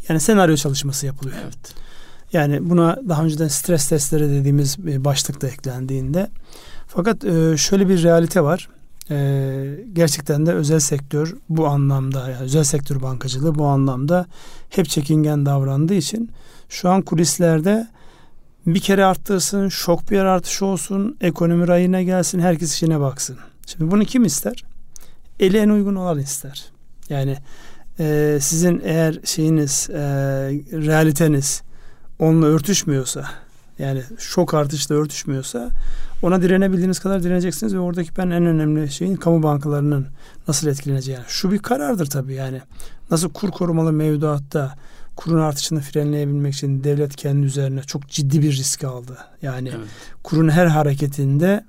yani 0.10 0.20
senaryo 0.20 0.56
çalışması 0.56 1.06
yapılıyor. 1.06 1.38
Evet. 1.44 1.74
Yani 2.34 2.70
buna 2.70 3.00
daha 3.10 3.24
önceden 3.24 3.48
stres 3.48 3.88
testleri 3.88 4.30
dediğimiz 4.30 4.86
bir 4.86 5.06
başlık 5.06 5.42
da 5.42 5.48
eklendiğinde 5.48 6.30
fakat 6.88 7.22
şöyle 7.58 7.90
bir 7.90 8.04
realite 8.04 8.42
var. 8.44 8.70
E, 9.12 9.86
gerçekten 9.94 10.46
de 10.46 10.54
özel 10.54 10.80
sektör 10.80 11.36
bu 11.50 11.68
anlamda 11.68 12.30
yani 12.30 12.44
özel 12.44 12.64
sektör 12.64 13.02
bankacılığı 13.02 13.56
bu 13.56 13.66
anlamda 13.66 14.26
hep 14.70 14.90
çekingen 14.90 15.46
davrandığı 15.46 15.94
için 15.94 16.32
şu 16.70 16.90
an 16.90 17.02
kulislerde 17.02 17.88
bir 18.68 18.80
kere 18.80 19.06
arttırsın, 19.06 19.70
şok 19.70 20.12
bir 20.12 20.20
artış 20.20 20.62
olsun, 20.62 21.18
ekonomi 21.22 21.68
rayına 21.68 22.02
gelsin, 22.02 22.40
herkes 22.40 22.74
işine 22.74 23.00
baksın. 23.00 23.38
Şimdi 23.66 23.92
bunu 23.92 24.06
kim 24.06 24.26
ister? 24.26 24.64
Eli 25.40 25.58
en 25.58 25.70
uygun 25.70 25.96
olan 25.96 26.20
ister. 26.20 26.66
Yani 27.10 27.38
e, 28.00 28.38
sizin 28.42 28.82
eğer 28.84 29.20
şeyiniz, 29.24 29.90
e, 29.90 29.98
realiteniz 30.72 31.62
onunla 32.20 32.46
örtüşmüyorsa 32.46 33.26
yani 33.80 34.04
şok 34.20 34.54
artışla 34.54 34.96
örtüşmüyorsa 34.96 35.70
ona 36.22 36.42
direnebildiğiniz 36.42 37.00
kadar 37.00 37.24
direneceksiniz 37.24 37.76
ve 37.76 37.80
oradaki 37.80 38.18
ben 38.18 38.30
en 38.30 38.46
önemli 38.46 38.92
şeyin 38.92 39.16
kamu 39.16 39.44
bankalarının 39.44 40.08
nasıl 40.48 40.68
etkileneceği. 40.68 41.16
Yani 41.16 41.26
şu 41.28 41.52
bir 41.52 41.60
karardır 41.60 42.06
tabii 42.06 42.34
yani. 42.34 42.62
Nasıl 43.12 43.30
kur 43.30 43.52
korumalı 43.52 43.94
mevduatta 43.94 44.76
kurun 45.16 45.42
artışını 45.42 45.82
frenleyebilmek 45.82 46.54
için 46.54 46.84
devlet 46.84 47.16
kendi 47.16 47.46
üzerine 47.46 47.82
çok 47.82 48.08
ciddi 48.08 48.42
bir 48.42 48.52
risk 48.52 48.84
aldı. 48.84 49.18
Yani 49.42 49.70
evet. 49.70 49.88
kurun 50.24 50.50
her 50.50 50.66
hareketinde 50.66 51.66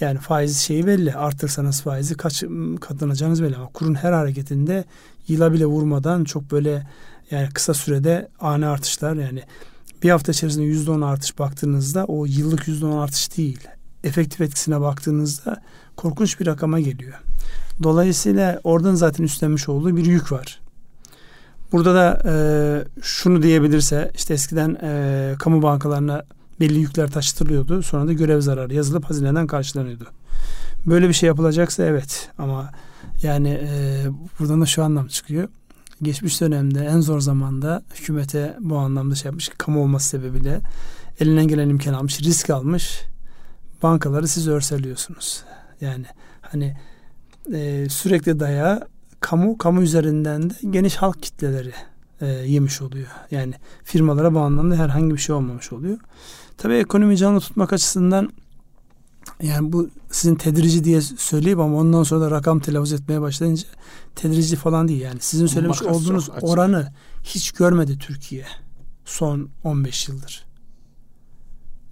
yani 0.00 0.18
faiz 0.18 0.58
şeyi 0.58 0.86
belli. 0.86 1.14
Artırsanız 1.14 1.82
faizi 1.82 2.14
kaç 2.14 2.44
katlanacağınız 2.80 3.42
belli 3.42 3.56
ama 3.56 3.66
kurun 3.66 3.94
her 3.94 4.12
hareketinde 4.12 4.84
yıla 5.28 5.52
bile 5.52 5.66
vurmadan 5.66 6.24
çok 6.24 6.50
böyle 6.50 6.86
yani 7.30 7.48
kısa 7.54 7.74
sürede 7.74 8.28
ani 8.40 8.66
artışlar 8.66 9.14
yani 9.14 9.42
bir 10.02 10.10
hafta 10.10 10.32
içerisinde 10.32 10.64
yüzde 10.64 10.90
on 10.90 11.00
artış 11.00 11.38
baktığınızda 11.38 12.04
o 12.04 12.26
yıllık 12.26 12.68
yüzde 12.68 12.86
on 12.86 12.98
artış 12.98 13.36
değil. 13.36 13.68
Efektif 14.06 14.40
etkisine 14.40 14.80
baktığınızda 14.80 15.62
korkunç 15.96 16.40
bir 16.40 16.46
rakama 16.46 16.80
geliyor. 16.80 17.14
Dolayısıyla 17.82 18.60
oradan 18.64 18.94
zaten 18.94 19.24
üstlenmiş 19.24 19.68
olduğu 19.68 19.96
bir 19.96 20.04
yük 20.04 20.32
var. 20.32 20.60
Burada 21.72 21.94
da 21.94 22.22
e, 22.26 22.34
şunu 23.02 23.42
diyebilirse 23.42 24.10
işte 24.14 24.34
eskiden 24.34 24.78
e, 24.82 25.34
kamu 25.38 25.62
bankalarına 25.62 26.24
belli 26.60 26.78
yükler 26.78 27.10
taşıtılıyordu. 27.10 27.82
Sonra 27.82 28.08
da 28.08 28.12
görev 28.12 28.40
zararı 28.40 28.74
yazılıp 28.74 29.04
hazineden 29.04 29.46
karşılanıyordu. 29.46 30.04
Böyle 30.86 31.08
bir 31.08 31.12
şey 31.12 31.26
yapılacaksa 31.26 31.84
evet 31.84 32.28
ama 32.38 32.70
yani 33.22 33.48
e, 33.48 34.04
buradan 34.38 34.60
da 34.60 34.66
şu 34.66 34.84
anlam 34.84 35.06
çıkıyor. 35.06 35.48
Geçmiş 36.02 36.40
dönemde 36.40 36.84
en 36.84 37.00
zor 37.00 37.20
zamanda 37.20 37.82
hükümete 37.94 38.56
bu 38.60 38.78
anlamda 38.78 39.14
şey 39.14 39.28
yapmış 39.28 39.50
kamu 39.58 39.82
olması 39.82 40.08
sebebiyle 40.08 40.60
elinden 41.20 41.48
gelen 41.48 41.68
imkan 41.68 41.94
almış, 41.94 42.20
risk 42.20 42.50
almış 42.50 43.02
bankaları 43.82 44.28
siz 44.28 44.48
örseliyorsunuz. 44.48 45.44
Yani 45.80 46.06
hani 46.40 46.76
e, 47.52 47.88
sürekli 47.88 48.40
dayağı 48.40 48.88
kamu, 49.20 49.58
kamu 49.58 49.82
üzerinden 49.82 50.50
de 50.50 50.54
geniş 50.70 50.96
halk 50.96 51.22
kitleleri 51.22 51.72
e, 52.20 52.26
yemiş 52.26 52.82
oluyor. 52.82 53.08
Yani 53.30 53.54
firmalara 53.84 54.34
bu 54.34 54.40
anlamda 54.40 54.76
herhangi 54.76 55.14
bir 55.14 55.20
şey 55.20 55.34
olmamış 55.34 55.72
oluyor. 55.72 55.98
Tabii 56.56 56.74
ekonomi 56.74 57.16
canlı 57.16 57.40
tutmak 57.40 57.72
açısından 57.72 58.32
yani 59.42 59.72
bu 59.72 59.88
sizin 60.10 60.34
tedrici 60.34 60.84
diye 60.84 61.00
söyleyip 61.00 61.58
ama 61.58 61.76
ondan 61.76 62.02
sonra 62.02 62.20
da 62.20 62.30
rakam 62.30 62.60
telaffuz 62.60 62.92
etmeye 62.92 63.20
başlayınca 63.20 63.68
tedrici 64.14 64.56
falan 64.56 64.88
değil 64.88 65.00
yani. 65.00 65.20
Sizin 65.20 65.46
söylemiş 65.46 65.82
Makas 65.82 65.96
olduğunuz 65.96 66.30
oranı 66.42 66.92
hiç 67.22 67.52
görmedi 67.52 67.98
Türkiye 67.98 68.44
son 69.04 69.48
15 69.64 70.08
yıldır. 70.08 70.46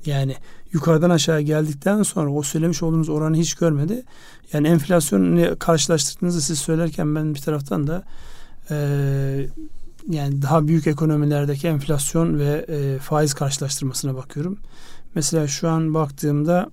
Yani 0.06 0.36
yukarıdan 0.74 1.10
aşağı 1.10 1.40
geldikten 1.40 2.02
sonra 2.02 2.30
o 2.30 2.42
söylemiş 2.42 2.82
olduğunuz 2.82 3.08
oranı 3.08 3.36
hiç 3.36 3.54
görmedi. 3.54 4.02
Yani 4.52 4.68
enflasyonu 4.68 5.58
karşılaştırdığınızda 5.58 6.40
siz 6.40 6.58
söylerken 6.58 7.14
ben 7.14 7.34
bir 7.34 7.40
taraftan 7.40 7.86
da 7.86 8.02
e, 8.70 8.76
yani 10.10 10.42
daha 10.42 10.68
büyük 10.68 10.86
ekonomilerdeki 10.86 11.68
enflasyon 11.68 12.38
ve 12.38 12.66
e, 12.68 12.98
faiz 12.98 13.34
karşılaştırmasına 13.34 14.14
bakıyorum. 14.14 14.58
Mesela 15.14 15.46
şu 15.46 15.68
an 15.68 15.94
baktığımda 15.94 16.70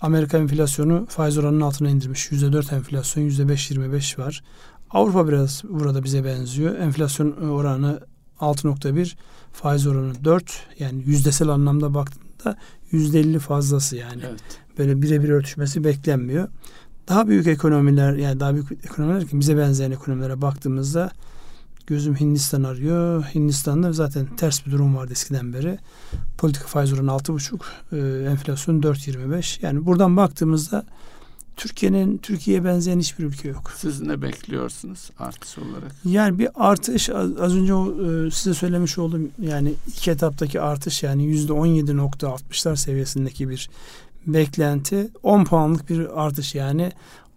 Amerika 0.00 0.38
enflasyonu 0.38 1.06
faiz 1.08 1.38
oranının 1.38 1.60
altına 1.60 1.88
indirmiş. 1.88 2.32
%4 2.32 2.74
enflasyon, 2.74 3.24
%5-25 3.24 4.18
var. 4.18 4.42
Avrupa 4.90 5.28
biraz 5.28 5.62
burada 5.68 6.04
bize 6.04 6.24
benziyor. 6.24 6.78
Enflasyon 6.78 7.32
oranı 7.32 8.00
6.1, 8.40 9.14
faiz 9.52 9.86
oranı 9.86 10.24
4. 10.24 10.62
Yani 10.78 11.02
yüzdesel 11.06 11.48
anlamda 11.48 11.94
baktığında 11.94 12.56
%50 12.92 13.38
fazlası 13.38 13.96
yani. 13.96 14.22
Evet. 14.28 14.42
Böyle 14.78 15.02
birebir 15.02 15.28
örtüşmesi 15.28 15.84
beklenmiyor. 15.84 16.48
Daha 17.08 17.28
büyük 17.28 17.46
ekonomiler 17.46 18.14
yani 18.14 18.40
daha 18.40 18.54
büyük 18.54 18.72
ekonomiler 18.72 19.26
ki 19.26 19.40
bize 19.40 19.56
benzeyen 19.56 19.90
ekonomilere 19.90 20.42
baktığımızda 20.42 21.10
Gözüm 21.86 22.14
Hindistan 22.14 22.62
arıyor. 22.62 23.24
Hindistan'da 23.34 23.92
zaten 23.92 24.36
ters 24.36 24.66
bir 24.66 24.72
durum 24.72 24.96
vardı 24.96 25.12
eskiden 25.12 25.52
beri. 25.52 25.78
Politika 26.38 26.66
faiz 26.66 26.92
oranı 26.92 27.10
6,5, 27.10 27.60
e, 27.92 28.30
enflasyon 28.30 28.82
4,25. 28.82 29.62
Yani 29.62 29.86
buradan 29.86 30.16
baktığımızda 30.16 30.86
Türkiye'nin 31.56 32.18
Türkiye'ye 32.18 32.64
benzeyen 32.64 33.00
hiçbir 33.00 33.24
ülke 33.24 33.48
yok. 33.48 33.72
Siz 33.76 34.00
ne 34.00 34.22
bekliyorsunuz 34.22 35.10
artış 35.18 35.58
olarak? 35.58 35.92
Yani 36.04 36.38
bir 36.38 36.48
artış 36.54 37.10
az 37.10 37.56
önce 37.56 37.72
e, 37.72 38.30
size 38.30 38.54
söylemiş 38.54 38.98
olduğum 38.98 39.20
yani 39.38 39.74
iki 39.86 40.10
etaptaki 40.10 40.60
artış 40.60 41.02
yani 41.02 41.24
yüzde 41.24 41.52
17.60'lar 41.52 42.76
seviyesindeki 42.76 43.48
bir 43.48 43.70
beklenti 44.26 45.08
10 45.22 45.44
puanlık 45.44 45.90
bir 45.90 46.24
artış 46.24 46.54
yani 46.54 46.92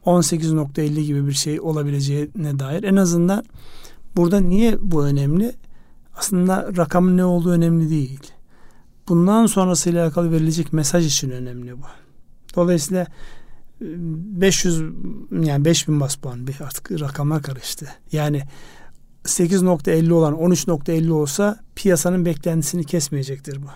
18.50 0.05 1.01
gibi 1.01 1.27
bir 1.27 1.34
şey 1.34 1.60
olabileceğine 1.60 2.60
dair 2.60 2.84
en 2.84 2.95
azından 2.95 3.45
Burada 4.15 4.39
niye 4.39 4.77
bu 4.81 5.05
önemli? 5.05 5.51
Aslında 6.17 6.72
rakamın 6.77 7.17
ne 7.17 7.25
olduğu 7.25 7.51
önemli 7.51 7.89
değil. 7.89 8.19
Bundan 9.07 9.45
sonrasıyla 9.45 10.03
alakalı 10.03 10.31
verilecek 10.31 10.74
mesaj 10.74 11.07
için 11.07 11.29
önemli 11.29 11.77
bu. 11.77 11.86
Dolayısıyla 12.55 13.07
500 13.82 14.82
yani 15.32 15.65
5000 15.65 16.00
bas 16.00 16.15
puan 16.15 16.48
bir 16.48 16.62
artık 16.62 16.91
rakamlar 16.91 17.41
karıştı. 17.41 17.88
Yani 18.12 18.44
8.50 19.25 20.13
olan 20.13 20.34
13.50 20.34 21.12
olsa 21.12 21.60
piyasanın 21.75 22.25
beklentisini 22.25 22.84
kesmeyecektir 22.84 23.62
bu. 23.62 23.67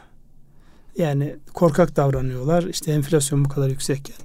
Yani 0.98 1.36
korkak 1.54 1.96
davranıyorlar. 1.96 2.64
İşte 2.64 2.92
enflasyon 2.92 3.46
bu 3.46 3.50
kadar 3.50 3.70
yüksekken 3.70 4.16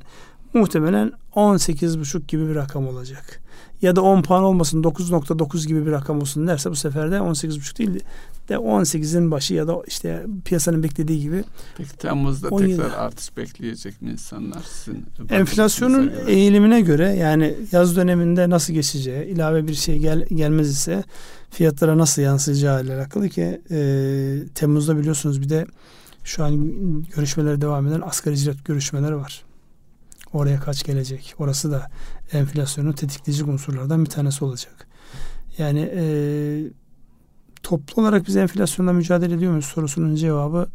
muhtemelen 0.54 1.12
18,5 1.34 2.26
gibi 2.26 2.48
bir 2.48 2.54
rakam 2.54 2.88
olacak 2.88 3.40
ya 3.82 3.96
da 3.96 4.02
10 4.02 4.22
puan 4.22 4.42
olmasın 4.44 4.82
9.9 4.82 5.66
gibi 5.66 5.86
bir 5.86 5.92
rakam 5.92 6.20
olsun 6.20 6.46
derse 6.46 6.70
bu 6.70 6.76
sefer 6.76 7.10
de 7.10 7.16
18.5 7.16 7.78
değil 7.78 8.00
de 8.48 8.54
18'in 8.54 9.30
başı 9.30 9.54
ya 9.54 9.68
da 9.68 9.82
işte 9.86 10.26
piyasanın 10.44 10.82
beklediği 10.82 11.20
gibi. 11.20 11.44
Peki 11.76 11.96
Temmuz'da 11.96 12.48
17. 12.48 12.76
tekrar 12.76 12.90
artış 12.90 13.36
bekleyecek 13.36 14.02
mi 14.02 14.10
insanlar? 14.10 14.62
Sizin 14.62 15.06
Enflasyonun 15.30 16.08
göre? 16.08 16.32
eğilimine 16.32 16.80
göre 16.80 17.08
yani 17.08 17.54
yaz 17.72 17.96
döneminde 17.96 18.50
nasıl 18.50 18.72
geçeceği, 18.72 19.24
ilave 19.24 19.68
bir 19.68 19.74
şey 19.74 19.98
gel, 19.98 20.26
gelmez 20.26 20.70
ise 20.70 21.04
fiyatlara 21.50 21.98
nasıl 21.98 22.22
yansıyacağı 22.22 22.84
ile 22.84 22.94
alakalı 22.94 23.28
ki 23.28 23.60
e, 23.70 23.76
Temmuz'da 24.54 24.98
biliyorsunuz 24.98 25.42
bir 25.42 25.48
de 25.48 25.66
şu 26.24 26.44
an 26.44 26.72
görüşmeler 27.16 27.60
devam 27.60 27.86
eden 27.86 28.00
asgari 28.00 28.34
ücret 28.34 28.64
görüşmeleri 28.64 29.16
var. 29.16 29.44
Oraya 30.32 30.60
kaç 30.60 30.84
gelecek? 30.84 31.34
Orası 31.38 31.70
da 31.72 31.90
enflasyonu 32.32 32.94
tetikleyici 32.94 33.44
unsurlardan 33.44 34.04
bir 34.04 34.10
tanesi 34.10 34.44
olacak. 34.44 34.86
Yani 35.58 35.92
e, 35.94 36.04
toplu 37.64 38.02
olarak 38.02 38.26
biz 38.26 38.36
enflasyonla 38.36 38.92
mücadele 38.92 39.34
ediyor 39.34 39.50
muyuz 39.50 39.64
sorusunun 39.64 40.14
cevabı 40.14 40.68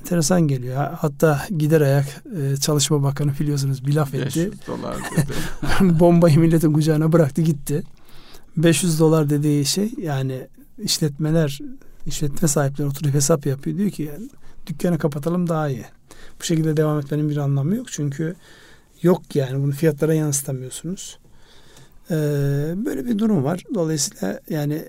enteresan 0.00 0.48
geliyor. 0.48 0.76
Hatta 0.98 1.46
gider 1.58 1.80
ayak 1.80 2.24
e, 2.40 2.56
Çalışma 2.56 3.02
Bakanı 3.02 3.32
biliyorsunuz 3.40 3.86
bir 3.86 3.94
laf 3.94 4.14
etti. 4.14 4.50
dolar 4.66 4.96
dedi. 4.96 5.32
Bombayı 6.00 6.38
milletin 6.38 6.72
kucağına 6.72 7.12
bıraktı 7.12 7.42
gitti. 7.42 7.82
500 8.56 9.00
dolar 9.00 9.30
dediği 9.30 9.64
şey 9.64 9.92
yani 9.98 10.46
işletmeler 10.78 11.58
işletme 12.06 12.48
sahipleri 12.48 12.88
oturup 12.88 13.14
hesap 13.14 13.46
yapıyor. 13.46 13.78
Diyor 13.78 13.90
ki 13.90 14.02
yani, 14.02 14.28
dükkanı 14.66 14.98
kapatalım 14.98 15.48
daha 15.48 15.68
iyi. 15.68 15.84
Bu 16.40 16.44
şekilde 16.44 16.76
devam 16.76 16.98
etmenin 16.98 17.30
bir 17.30 17.36
anlamı 17.36 17.76
yok. 17.76 17.86
Çünkü 17.90 18.34
yok 19.02 19.36
yani 19.36 19.62
bunu 19.62 19.72
fiyatlara 19.72 20.14
yansıtamıyorsunuz. 20.14 21.18
Ee, 22.10 22.14
böyle 22.76 23.06
bir 23.06 23.18
durum 23.18 23.44
var. 23.44 23.64
Dolayısıyla 23.74 24.40
yani 24.50 24.84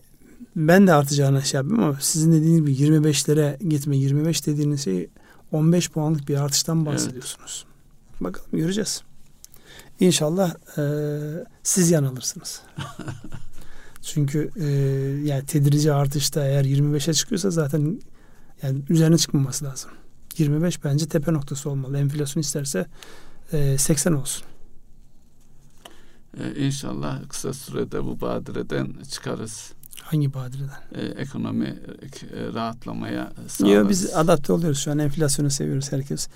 ben 0.56 0.88
de 0.88 0.94
artacağını 0.94 1.41
şey 1.41 1.58
yapıyorum 1.58 1.84
ama 1.84 1.98
sizin 2.01 2.32
dediğiniz 2.32 2.60
gibi 2.60 2.72
25'lere 2.72 3.68
gitme. 3.70 3.98
25 3.98 4.46
dediğiniz 4.46 4.84
şey 4.84 5.10
15 5.51 5.89
puanlık 5.89 6.27
bir 6.29 6.36
artıştan 6.38 6.86
bahsediyorsunuz. 6.86 7.65
Evet. 7.65 8.22
Bakalım 8.22 8.50
göreceğiz. 8.51 9.03
İnşallah 10.00 10.56
e, 10.77 10.84
siz 11.63 11.91
yanılırsınız. 11.91 12.62
Çünkü 14.01 14.50
e, 14.56 14.65
yani 15.27 15.46
tedirici 15.46 15.94
artışta 15.94 16.46
eğer 16.46 16.65
25'e 16.65 17.13
çıkıyorsa 17.13 17.50
zaten 17.50 18.01
yani 18.63 18.82
üzerine 18.89 19.18
çıkmaması 19.18 19.65
lazım. 19.65 19.91
25 20.38 20.84
bence 20.84 21.08
tepe 21.08 21.34
noktası 21.34 21.70
olmalı. 21.70 21.98
Enflasyon 21.98 22.41
isterse 22.41 22.86
e, 23.53 23.77
80 23.77 24.13
olsun. 24.13 24.44
Ee, 26.38 26.65
inşallah 26.65 27.29
kısa 27.29 27.53
sürede 27.53 28.03
bu 28.03 28.22
badireden 28.22 28.96
çıkarız. 29.12 29.74
Hangi 30.12 30.34
badireden? 30.34 30.70
E, 30.96 31.01
ekonomi 31.01 31.66
e, 31.66 32.54
rahatlamaya 32.54 33.32
sağlar. 33.48 33.72
Yok 33.72 33.89
biz 33.89 34.13
adapte 34.16 34.54
oluyoruz 34.54 34.80
şu 34.80 34.92
an 34.92 35.00
enflasyonu 35.00 35.50
seviyoruz 35.50 35.92
herkes 35.92 36.28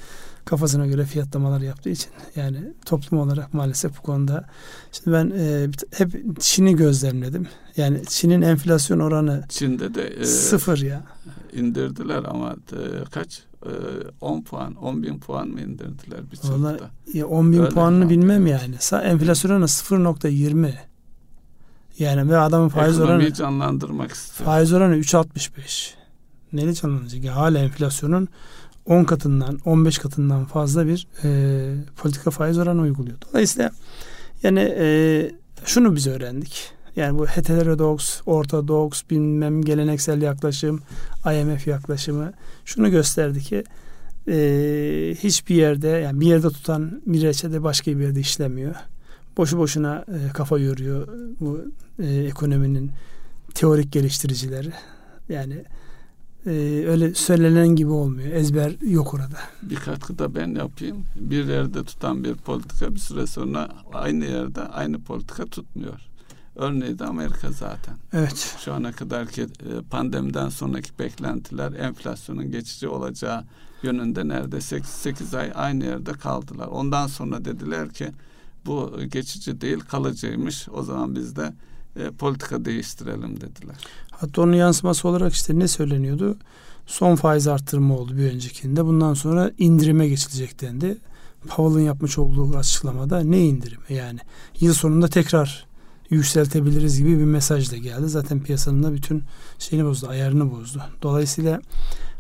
kafasına 0.46 0.86
göre 0.88 1.06
fiyatlamalar 1.06 1.62
yaptığı 1.62 1.90
için 1.90 2.12
yani 2.36 2.74
toplum 2.86 3.20
olarak 3.20 3.54
maalesef 3.54 3.98
bu 3.98 4.02
konuda 4.02 4.46
şimdi 4.92 5.12
ben 5.12 5.34
e, 5.38 5.68
hep 5.98 6.40
Çin'i 6.40 6.76
gözlemledim 6.76 7.48
yani 7.78 8.06
Çin'in 8.06 8.42
enflasyon 8.42 9.00
oranı 9.00 9.44
Çin'de 9.50 9.96
de 9.96 10.08
e, 10.08 10.26
sıfır 10.26 10.78
ya 10.78 11.04
indirdiler 11.54 12.24
ama 12.28 12.56
e, 12.72 13.04
kaç 13.12 13.44
10 14.22 14.40
e, 14.40 14.44
puan 14.44 14.76
10 14.76 15.04
bin 15.04 15.20
puan 15.20 15.48
mı 15.48 15.62
indirdiler 15.62 16.32
bir? 16.32 16.38
Ya 17.14 17.28
10 17.28 17.52
bin 17.52 17.60
Öyle 17.60 17.70
puanını 17.70 18.10
bilmem 18.10 18.48
yani. 18.48 18.76
Enflasyon 19.04 19.52
oranı 19.52 19.66
0.20. 19.66 20.74
Yani 22.00 22.30
ve 22.30 22.38
adamın 22.38 22.70
faiz 22.70 22.96
Ekonomiyi 22.96 23.26
oranı 23.26 23.34
canlandırmak 23.34 24.12
istiyor. 24.12 24.46
Faiz 24.46 24.74
oranı 24.74 24.96
3.65. 24.98 25.94
Neyle 26.54 26.74
canlanacak? 26.74 27.24
Ya 27.24 27.36
hala 27.36 27.60
enflasyonun 27.60 28.28
10 28.86 29.04
katından 29.04 29.60
15 29.66 29.98
katından 29.98 30.46
fazla 30.46 30.88
bir 30.88 31.08
e, 31.24 31.76
politika 31.98 32.32
faiz 32.32 32.58
oranı 32.58 32.82
uyguluyor. 32.82 33.18
Dolayısıyla 33.32 33.72
yani 34.44 34.76
e, 34.78 35.32
şunu 35.66 35.96
biz 35.96 36.08
öğrendik. 36.08 36.72
Yani 36.96 37.20
bu 37.20 37.26
heterodoks, 37.26 38.22
ortodoks, 38.26 39.02
bilmem 39.10 39.62
geleneksel 39.62 40.22
yaklaşım, 40.22 40.82
IMF 41.26 41.68
yaklaşımı 41.68 42.32
şunu 42.66 42.92
gösterdi 42.92 43.42
ki 43.42 43.64
e, 44.28 45.16
hiçbir 45.24 45.56
yerde 45.56 45.88
yani 45.88 46.20
bir 46.20 46.28
yerde 46.28 46.50
tutan 46.50 47.02
bir 47.06 47.22
reçete 47.22 47.64
başka 47.64 47.92
bir 47.92 48.04
yerde 48.04 48.20
işlemiyor. 48.20 48.76
Boşu 49.38 49.58
boşuna 49.58 50.06
e, 50.08 50.34
kafa 50.34 50.60
yoruyor 50.60 51.08
bu 51.40 51.62
e, 52.00 52.06
ekonominin 52.06 52.92
teorik 53.54 53.92
geliştiricileri. 53.92 54.72
Yani 55.30 55.66
e, 56.46 56.52
öyle 56.88 57.14
söylenen 57.14 57.68
gibi 57.68 57.90
olmuyor. 57.90 58.34
Ezber 58.34 58.72
yok 58.82 59.14
orada. 59.14 59.38
Bir 59.62 59.76
katkı 59.76 60.20
da 60.20 60.36
ben 60.36 60.56
yapayım. 60.56 61.06
Bir 61.16 61.46
yerde 61.46 61.84
tutan 61.84 62.24
bir 62.24 62.36
politika 62.36 62.96
bir 62.96 63.00
süre 63.00 63.28
sonra 63.28 63.70
aynı 63.94 64.26
yerde 64.26 64.62
aynı 64.62 65.00
politika 65.02 65.46
tutmuyor. 65.46 66.00
Örneği 66.56 67.00
de 67.00 67.06
Amerika 67.06 67.52
zaten. 67.52 67.96
Evet. 68.14 68.56
Şu 68.60 68.74
ana 68.74 68.92
kadar 68.92 69.28
ki 69.28 69.42
e, 69.42 69.82
pandemiden 69.90 70.50
sonraki 70.50 71.00
beklentiler 71.00 71.74
enflasyonun 71.74 72.52
geçici 72.52 72.88
olacağı 72.88 73.44
yönünde 73.84 74.28
neredeyse 74.28 74.80
8 74.84 75.34
ay 75.34 75.52
aynı 75.56 75.86
yerde 75.86 76.12
kaldılar. 76.12 76.68
Ondan 76.68 77.08
sonra 77.08 77.46
dediler 77.46 77.90
ki 77.90 78.12
bu 78.66 79.00
geçici 79.12 79.62
değil 79.62 79.80
kalıcıymış. 79.80 80.68
O 80.70 80.84
zaman 80.84 81.16
biz 81.16 81.36
de 81.36 81.54
e, 81.96 82.12
politika 82.12 82.66
değiştirelim 82.66 83.42
dediler. 83.42 83.76
Hatta 84.12 84.42
onun 84.42 84.54
yansıması 84.54 85.08
olarak 85.08 85.34
işte 85.34 85.60
ne 85.60 85.68
söyleniyordu? 85.68 86.38
Son 86.86 87.16
faiz 87.16 87.48
arttırma 87.48 87.98
oldu 87.98 88.18
bir 88.18 88.32
öncekinde. 88.32 88.86
Bundan 88.86 89.14
sonra 89.14 89.52
indirime 89.58 90.08
geçilecek 90.08 90.62
dendi. 90.62 90.98
Powell'ın 91.48 91.86
yapmış 91.86 92.18
olduğu 92.18 92.58
açıklamada 92.58 93.20
ne 93.20 93.46
indirimi 93.46 93.84
yani? 93.90 94.20
Yıl 94.60 94.74
sonunda 94.74 95.08
tekrar 95.08 95.66
yükseltebiliriz 96.10 96.98
gibi 96.98 97.20
bir 97.20 97.24
mesaj 97.24 97.72
da 97.72 97.78
geldi. 97.78 98.10
Zaten 98.10 98.40
piyasanın 98.40 98.84
da 98.84 98.94
bütün 98.94 99.24
şeyini 99.60 99.86
bozdu, 99.86 100.08
ayarını 100.08 100.52
bozdu. 100.52 100.82
Dolayısıyla 101.02 101.62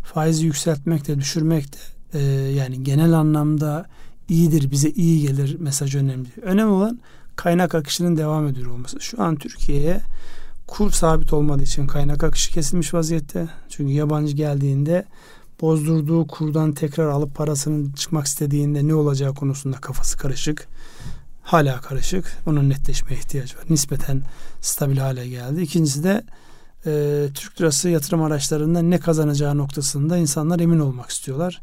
faizi 0.04 0.46
yükseltmek 0.46 1.08
de 1.08 1.20
düşürmek 1.20 1.74
de 1.74 1.78
e, 2.14 2.22
yani 2.52 2.84
genel 2.84 3.14
anlamda 3.14 3.86
iyidir, 4.30 4.72
bize 4.72 4.90
iyi 4.90 5.28
gelir 5.28 5.60
mesaj 5.60 5.96
önemli. 5.96 6.30
Önemli 6.42 6.72
olan 6.72 7.00
kaynak 7.36 7.76
akışının 7.76 8.18
devam 8.18 8.48
ediyor 8.48 8.72
olması. 8.72 9.02
Şu 9.02 9.24
an 9.24 9.36
Türkiye'ye 9.36 10.02
kur 10.68 10.92
sabit 10.92 11.34
olmadığı 11.34 11.64
için 11.64 11.88
kaynak 11.88 12.24
akışı 12.24 12.52
kesilmiş 12.52 12.94
vaziyette. 12.94 13.48
Çünkü 13.70 13.94
yabancı 13.94 14.36
geldiğinde 14.36 15.06
bozdurduğu 15.62 16.28
kurdan 16.28 16.74
tekrar 16.74 17.08
alıp 17.08 17.36
parasını 17.36 17.94
çıkmak 17.94 18.26
istediğinde 18.26 18.88
ne 18.88 18.96
olacağı 18.96 19.34
konusunda 19.36 19.78
kafası 19.78 20.18
karışık. 20.18 20.68
Hala 21.42 21.82
karışık. 21.82 22.38
Onun 22.46 22.70
netleşmeye 22.70 23.20
ihtiyacı 23.20 23.58
var. 23.58 23.64
Nispeten 23.70 24.22
stabil 24.62 24.98
hale 24.98 25.28
geldi. 25.28 25.62
İkincisi 25.62 26.04
de 26.04 26.24
e, 26.86 27.28
Türk 27.34 27.62
lirası 27.62 27.90
yatırım 27.90 28.22
araçlarında 28.22 28.82
ne 28.82 29.00
kazanacağı 29.00 29.58
noktasında 29.58 30.18
insanlar 30.18 30.60
emin 30.60 30.80
olmak 30.80 31.10
istiyorlar. 31.10 31.62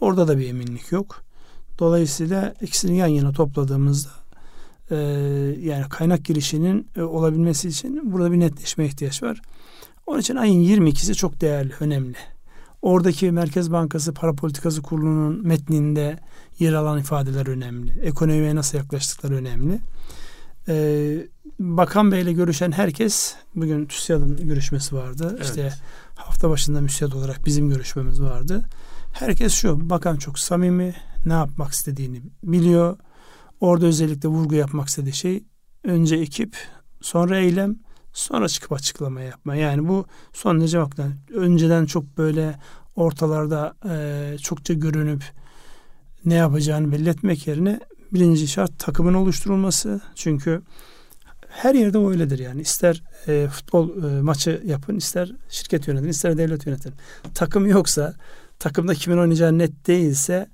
Orada 0.00 0.28
da 0.28 0.38
bir 0.38 0.48
eminlik 0.48 0.92
yok. 0.92 1.22
Dolayısıyla 1.82 2.54
ikisini 2.60 2.96
yan 2.96 3.06
yana 3.06 3.32
topladığımızda 3.32 4.10
e, 4.90 4.96
yani 5.60 5.88
kaynak 5.90 6.24
girişinin 6.24 6.88
e, 6.96 7.02
olabilmesi 7.02 7.68
için 7.68 8.12
burada 8.12 8.32
bir 8.32 8.40
netleşme 8.40 8.86
ihtiyaç 8.86 9.22
var. 9.22 9.40
Onun 10.06 10.20
için 10.20 10.36
ayın 10.36 10.64
22'si 10.64 11.14
çok 11.14 11.40
değerli, 11.40 11.72
önemli. 11.80 12.16
Oradaki 12.82 13.30
Merkez 13.30 13.72
Bankası 13.72 14.14
Para 14.14 14.32
Politikası 14.32 14.82
Kurulu'nun 14.82 15.46
metninde 15.46 16.18
yer 16.58 16.72
alan 16.72 16.98
ifadeler 16.98 17.46
önemli. 17.46 17.90
Ekonomiye 18.02 18.54
nasıl 18.56 18.78
yaklaştıkları 18.78 19.34
önemli. 19.34 19.78
Ee, 20.68 21.26
Bakan 21.58 22.12
Bey 22.12 22.22
ile 22.22 22.32
görüşen 22.32 22.72
herkes 22.72 23.34
bugün 23.54 23.86
TÜSİAD'ın 23.86 24.36
görüşmesi 24.36 24.96
vardı. 24.96 25.30
Evet. 25.36 25.44
İşte 25.44 25.72
hafta 26.14 26.50
başında 26.50 26.80
müsait 26.80 27.14
olarak 27.14 27.46
bizim 27.46 27.68
görüşmemiz 27.68 28.22
vardı. 28.22 28.62
Herkes 29.12 29.52
şu, 29.52 29.90
bakan 29.90 30.16
çok 30.16 30.38
samimi, 30.38 30.94
ne 31.26 31.32
yapmak 31.32 31.72
istediğini 31.72 32.22
biliyor. 32.42 32.96
Orada 33.60 33.86
özellikle 33.86 34.28
vurgu 34.28 34.54
yapmak 34.54 34.88
istediği 34.88 35.12
şey 35.12 35.44
önce 35.84 36.16
ekip, 36.16 36.56
sonra 37.00 37.38
eylem, 37.38 37.76
sonra 38.12 38.48
çıkıp 38.48 38.72
açıklama 38.72 39.20
yapma. 39.20 39.56
Yani 39.56 39.88
bu 39.88 40.06
son 40.32 40.60
derece 40.60 40.78
baktan 40.78 41.12
önceden 41.34 41.86
çok 41.86 42.18
böyle 42.18 42.58
ortalarda 42.96 43.74
e, 43.90 44.38
çokça 44.38 44.74
görünüp 44.74 45.24
ne 46.24 46.34
yapacağını 46.34 46.92
belli 46.92 47.08
etmek 47.08 47.46
yerine 47.46 47.80
birinci 48.12 48.48
şart 48.48 48.78
takımın 48.78 49.14
oluşturulması. 49.14 50.00
Çünkü 50.14 50.62
her 51.48 51.74
yerde 51.74 51.98
o 51.98 52.10
öyledir 52.10 52.38
yani. 52.38 52.60
İster 52.60 53.02
e, 53.26 53.48
futbol 53.48 54.04
e, 54.04 54.22
maçı 54.22 54.62
yapın, 54.64 54.96
ister 54.96 55.32
şirket 55.48 55.88
yönetin, 55.88 56.08
ister 56.08 56.38
devlet 56.38 56.66
yönetin. 56.66 56.94
Takım 57.34 57.66
yoksa, 57.66 58.14
takımda 58.58 58.94
kimin 58.94 59.18
oynayacağı 59.18 59.58
net 59.58 59.86
değilse 59.86 60.48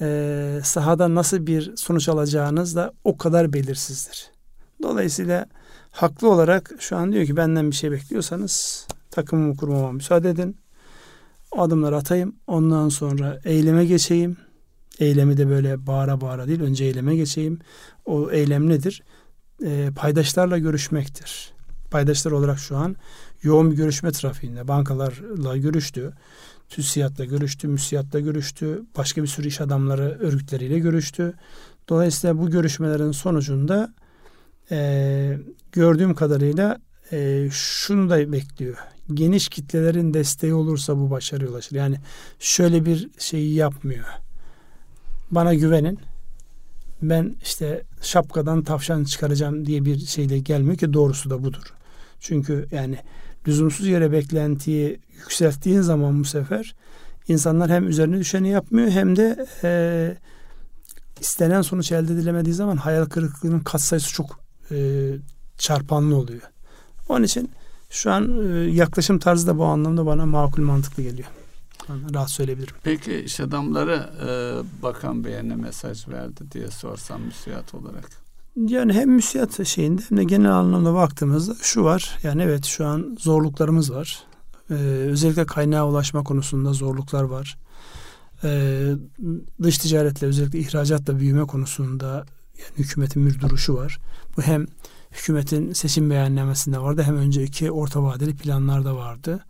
e, 0.00 0.60
sahada 0.64 1.14
nasıl 1.14 1.46
bir 1.46 1.76
sonuç 1.76 2.08
alacağınız 2.08 2.76
da 2.76 2.92
o 3.04 3.16
kadar 3.16 3.52
belirsizdir. 3.52 4.30
Dolayısıyla 4.82 5.46
haklı 5.90 6.30
olarak 6.30 6.70
şu 6.78 6.96
an 6.96 7.12
diyor 7.12 7.26
ki 7.26 7.36
benden 7.36 7.70
bir 7.70 7.76
şey 7.76 7.90
bekliyorsanız 7.90 8.86
takımımı 9.10 9.56
kurmama 9.56 9.92
müsaade 9.92 10.30
edin. 10.30 10.56
O 11.52 11.62
adımları 11.62 11.96
atayım. 11.96 12.34
Ondan 12.46 12.88
sonra 12.88 13.40
eyleme 13.44 13.84
geçeyim. 13.84 14.36
Eylemi 14.98 15.36
de 15.36 15.48
böyle 15.48 15.86
bağıra 15.86 16.20
bağıra 16.20 16.46
değil. 16.46 16.60
Önce 16.60 16.84
eyleme 16.84 17.16
geçeyim. 17.16 17.58
O 18.04 18.30
eylem 18.30 18.68
nedir? 18.68 19.02
E, 19.64 19.90
paydaşlarla 19.96 20.58
görüşmektir. 20.58 21.52
Paydaşlar 21.90 22.32
olarak 22.32 22.58
şu 22.58 22.76
an 22.76 22.96
yoğun 23.42 23.70
bir 23.70 23.76
görüşme 23.76 24.12
trafiğinde 24.12 24.68
bankalarla 24.68 25.56
görüştü. 25.56 26.12
TÜSİAD'la 26.68 27.24
görüştü, 27.24 27.68
MÜSİAD'la 27.68 28.20
görüştü, 28.20 28.82
başka 28.96 29.22
bir 29.22 29.28
sürü 29.28 29.48
iş 29.48 29.60
adamları 29.60 30.18
örgütleriyle 30.20 30.78
görüştü. 30.78 31.34
Dolayısıyla 31.88 32.38
bu 32.38 32.50
görüşmelerin 32.50 33.12
sonucunda 33.12 33.94
e, 34.70 35.38
gördüğüm 35.72 36.14
kadarıyla 36.14 36.78
e, 37.12 37.48
şunu 37.52 38.10
da 38.10 38.32
bekliyor. 38.32 38.76
Geniş 39.14 39.48
kitlelerin 39.48 40.14
desteği 40.14 40.54
olursa 40.54 40.96
bu 40.96 41.10
başarıya 41.10 41.50
ulaşır. 41.50 41.76
Yani 41.76 41.96
şöyle 42.38 42.86
bir 42.86 43.08
şeyi 43.18 43.54
yapmıyor. 43.54 44.04
Bana 45.30 45.54
güvenin. 45.54 45.98
Ben 47.02 47.34
işte 47.42 47.82
şapkadan 48.02 48.62
tavşan 48.62 49.04
çıkaracağım 49.04 49.66
diye 49.66 49.84
bir 49.84 49.98
şeyle 49.98 50.38
gelmiyor 50.38 50.76
ki 50.76 50.92
doğrusu 50.92 51.30
da 51.30 51.44
budur. 51.44 51.74
Çünkü 52.20 52.66
yani 52.70 52.98
lüzumsuz 53.48 53.86
yere 53.86 54.12
beklentiyi 54.12 55.00
yükselttiğin 55.18 55.80
zaman 55.80 56.20
bu 56.20 56.24
sefer 56.24 56.74
insanlar 57.28 57.70
hem 57.70 57.88
üzerine 57.88 58.18
düşeni 58.18 58.48
yapmıyor 58.48 58.90
hem 58.90 59.16
de 59.16 59.46
e, 59.64 60.16
istenen 61.20 61.62
sonuç 61.62 61.92
elde 61.92 62.12
edilemediği 62.12 62.54
zaman 62.54 62.76
hayal 62.76 63.04
kırıklığının 63.04 63.60
katsayısı 63.60 64.12
çok 64.12 64.40
e, 64.70 65.10
çarpanlı 65.58 66.16
oluyor. 66.16 66.42
Onun 67.08 67.22
için 67.22 67.50
şu 67.90 68.12
an 68.12 68.52
e, 68.52 68.58
yaklaşım 68.58 69.18
tarzı 69.18 69.46
da 69.46 69.58
bu 69.58 69.64
anlamda 69.64 70.06
bana 70.06 70.26
makul 70.26 70.62
mantıklı 70.62 71.02
geliyor. 71.02 71.28
Rahat 72.14 72.30
söyleyebilirim. 72.30 72.74
Peki 72.82 73.16
iş 73.16 73.40
adamları 73.40 74.10
e, 74.26 74.82
Bakan 74.82 75.24
Bey'e 75.24 75.48
ne 75.48 75.56
mesaj 75.56 76.08
verdi 76.08 76.50
diye 76.52 76.70
sorsam 76.70 77.22
müsiyat 77.22 77.74
olarak. 77.74 78.23
Yani 78.56 78.92
hem 78.92 79.10
müsiyat 79.10 79.66
şeyinde 79.66 80.02
hem 80.08 80.18
de 80.18 80.24
genel 80.24 80.52
anlamda 80.52 80.94
baktığımızda 80.94 81.54
şu 81.62 81.84
var. 81.84 82.18
Yani 82.22 82.42
evet 82.42 82.64
şu 82.64 82.86
an 82.86 83.16
zorluklarımız 83.20 83.92
var. 83.92 84.24
Ee, 84.70 84.74
özellikle 85.10 85.46
kaynağa 85.46 85.88
ulaşma 85.88 86.24
konusunda 86.24 86.72
zorluklar 86.72 87.22
var. 87.22 87.58
Ee, 88.44 88.92
dış 89.62 89.78
ticaretle 89.78 90.26
özellikle 90.26 90.58
ihracatla 90.58 91.18
büyüme 91.18 91.44
konusunda 91.44 92.26
yani 92.58 92.78
hükümetin 92.78 93.26
bir 93.26 93.40
duruşu 93.40 93.74
var. 93.74 94.00
Bu 94.36 94.42
hem 94.42 94.66
hükümetin 95.12 95.72
seçim 95.72 96.10
beyannamesinde 96.10 96.78
vardı. 96.78 97.02
Hem 97.02 97.16
önceki 97.16 97.70
orta 97.70 98.02
vadeli 98.02 98.36
planlarda 98.36 98.96
vardı. 98.96 99.44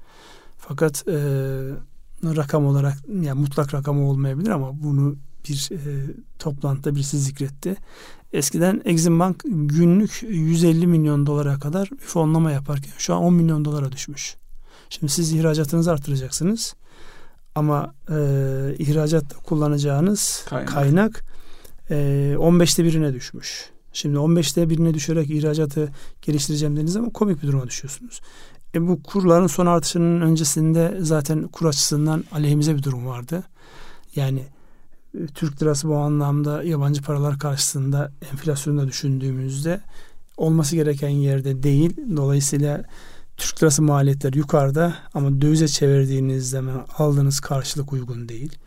Fakat 0.58 1.08
e, 1.08 1.16
rakam 2.24 2.66
olarak 2.66 2.98
yani 3.22 3.40
mutlak 3.40 3.74
rakam 3.74 4.02
olmayabilir 4.02 4.50
ama 4.50 4.82
bunu 4.82 5.16
bir 5.48 5.70
e, 5.72 6.14
toplantıda 6.38 6.94
birisi 6.94 7.18
zikretti. 7.18 7.76
Eskiden 8.32 8.82
Exim 8.84 9.20
Bank 9.20 9.42
günlük 9.44 10.24
150 10.28 10.86
milyon 10.86 11.26
dolara 11.26 11.58
kadar 11.58 11.90
fonlama 11.98 12.50
yaparken 12.50 12.92
şu 12.98 13.14
an 13.14 13.22
10 13.22 13.34
milyon 13.34 13.64
dolara 13.64 13.92
düşmüş. 13.92 14.36
Şimdi 14.90 15.12
siz 15.12 15.32
ihracatınızı 15.32 15.92
artıracaksınız. 15.92 16.74
Ama 17.54 17.94
e, 18.08 18.14
ihracatta 18.78 19.36
kullanacağınız 19.36 20.44
kaynak, 20.48 20.68
kaynak 20.68 21.24
e, 21.90 21.94
15'te 22.38 22.84
birine 22.84 23.14
düşmüş. 23.14 23.70
Şimdi 23.92 24.16
15'te 24.16 24.70
birine 24.70 24.94
düşerek 24.94 25.30
ihracatı 25.30 25.92
geliştireceğim 26.22 26.72
dediğiniz 26.72 26.92
zaman 26.92 27.10
komik 27.10 27.42
bir 27.42 27.48
duruma 27.48 27.66
düşüyorsunuz. 27.66 28.20
E, 28.74 28.88
bu 28.88 29.02
kurların 29.02 29.46
son 29.46 29.66
artışının 29.66 30.20
öncesinde 30.20 30.98
zaten 31.00 31.48
kur 31.48 31.66
açısından 31.66 32.24
aleyhimize 32.32 32.76
bir 32.76 32.82
durum 32.82 33.06
vardı. 33.06 33.42
Yani 34.16 34.42
Türk 35.34 35.62
lirası 35.62 35.88
bu 35.88 35.96
anlamda 35.96 36.62
yabancı 36.62 37.02
paralar 37.02 37.38
karşısında 37.38 38.12
enflasyonu 38.32 38.80
da 38.80 38.88
düşündüğümüzde 38.88 39.80
olması 40.36 40.76
gereken 40.76 41.08
yerde 41.08 41.62
değil. 41.62 41.96
Dolayısıyla 42.16 42.84
Türk 43.36 43.62
lirası 43.62 43.82
maliyetleri 43.82 44.38
yukarıda 44.38 44.94
ama 45.14 45.40
dövize 45.40 45.68
çevirdiğiniz 45.68 46.50
zaman 46.50 46.86
aldığınız 46.98 47.40
karşılık 47.40 47.92
uygun 47.92 48.28
değil. 48.28 48.58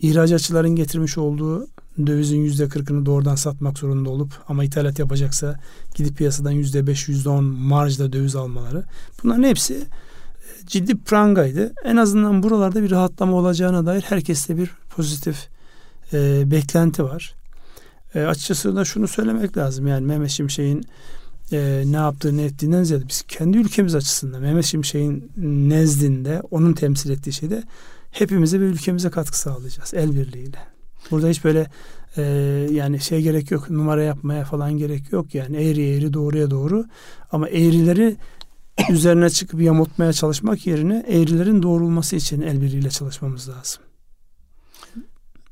İhracatçıların 0.00 0.76
getirmiş 0.76 1.18
olduğu 1.18 1.66
dövizin 2.06 2.40
yüzde 2.40 2.68
kırkını 2.68 3.06
doğrudan 3.06 3.34
satmak 3.34 3.78
zorunda 3.78 4.10
olup 4.10 4.32
ama 4.48 4.64
ithalat 4.64 4.98
yapacaksa 4.98 5.60
gidip 5.94 6.16
piyasadan 6.16 6.50
yüzde 6.50 6.86
beş, 6.86 7.08
yüzde 7.08 7.28
on 7.28 7.44
marjda 7.44 8.12
döviz 8.12 8.36
almaları. 8.36 8.84
Bunların 9.22 9.42
hepsi 9.42 9.74
e, 9.74 10.66
ciddi 10.66 10.96
prangaydı. 10.96 11.72
En 11.84 11.96
azından 11.96 12.42
buralarda 12.42 12.82
bir 12.82 12.90
rahatlama 12.90 13.36
olacağına 13.36 13.86
dair 13.86 14.02
herkeste 14.02 14.56
bir 14.56 14.70
pozitif 14.96 15.48
e, 16.12 16.50
beklenti 16.50 17.04
var. 17.04 17.34
E, 18.14 18.20
açıkçası 18.20 18.76
da 18.76 18.84
şunu 18.84 19.08
söylemek 19.08 19.56
lazım. 19.56 19.86
Yani 19.86 20.06
Mehmet 20.06 20.30
Şimşek'in 20.30 20.84
e, 21.52 21.82
ne 21.86 21.96
yaptığı 21.96 22.36
ne 22.36 22.42
ettiğinden 22.42 22.82
ziyade 22.82 23.08
biz 23.08 23.22
kendi 23.22 23.58
ülkemiz 23.58 23.94
açısından 23.94 24.42
Mehmet 24.42 24.64
Şimşek'in 24.64 25.32
nezdinde 25.70 26.42
onun 26.50 26.72
temsil 26.72 27.10
ettiği 27.10 27.32
şeyde 27.32 27.62
hepimize 28.10 28.60
ve 28.60 28.64
ülkemize 28.64 29.10
katkı 29.10 29.38
sağlayacağız 29.38 29.94
el 29.94 30.16
birliğiyle. 30.16 30.58
Burada 31.10 31.28
hiç 31.28 31.44
böyle 31.44 31.70
e, 32.16 32.22
yani 32.72 33.00
şey 33.00 33.22
gerek 33.22 33.50
yok 33.50 33.70
numara 33.70 34.02
yapmaya 34.02 34.44
falan 34.44 34.78
gerek 34.78 35.12
yok 35.12 35.34
yani 35.34 35.56
eğri 35.56 35.82
eğri 35.82 36.12
doğruya 36.12 36.50
doğru 36.50 36.84
ama 37.32 37.48
eğrileri 37.48 38.16
üzerine 38.90 39.30
çıkıp 39.30 39.60
yamultmaya 39.62 40.12
çalışmak 40.12 40.66
yerine 40.66 41.04
eğrilerin 41.08 41.62
doğrulması 41.62 42.16
için 42.16 42.40
el 42.40 42.62
birliğiyle 42.62 42.90
çalışmamız 42.90 43.48
lazım. 43.48 43.82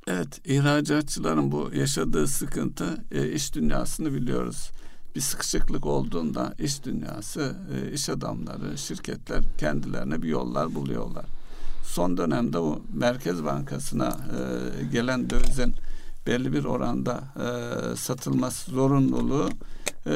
Evet, 0.09 0.41
ihracatçıların 0.45 1.53
bu 1.53 1.71
yaşadığı 1.75 2.27
sıkıntı 2.27 3.05
e, 3.13 3.33
iş 3.33 3.55
dünyasını 3.55 4.13
biliyoruz. 4.15 4.71
Bir 5.15 5.21
sıkışıklık 5.21 5.87
olduğunda 5.87 6.55
iş 6.59 6.85
dünyası, 6.85 7.57
e, 7.75 7.93
iş 7.93 8.09
adamları, 8.09 8.79
şirketler 8.79 9.43
kendilerine 9.59 10.23
bir 10.23 10.29
yollar 10.29 10.75
buluyorlar. 10.75 11.25
Son 11.85 12.17
dönemde 12.17 12.59
o 12.59 12.83
Merkez 12.93 13.45
Bankası'na 13.45 14.09
e, 14.09 14.85
gelen 14.85 15.31
dövizin 15.31 15.75
belli 16.27 16.53
bir 16.53 16.65
oranda 16.65 17.25
e, 17.37 17.97
satılması 17.97 18.71
zorunluluğu 18.71 19.49
e, 20.07 20.15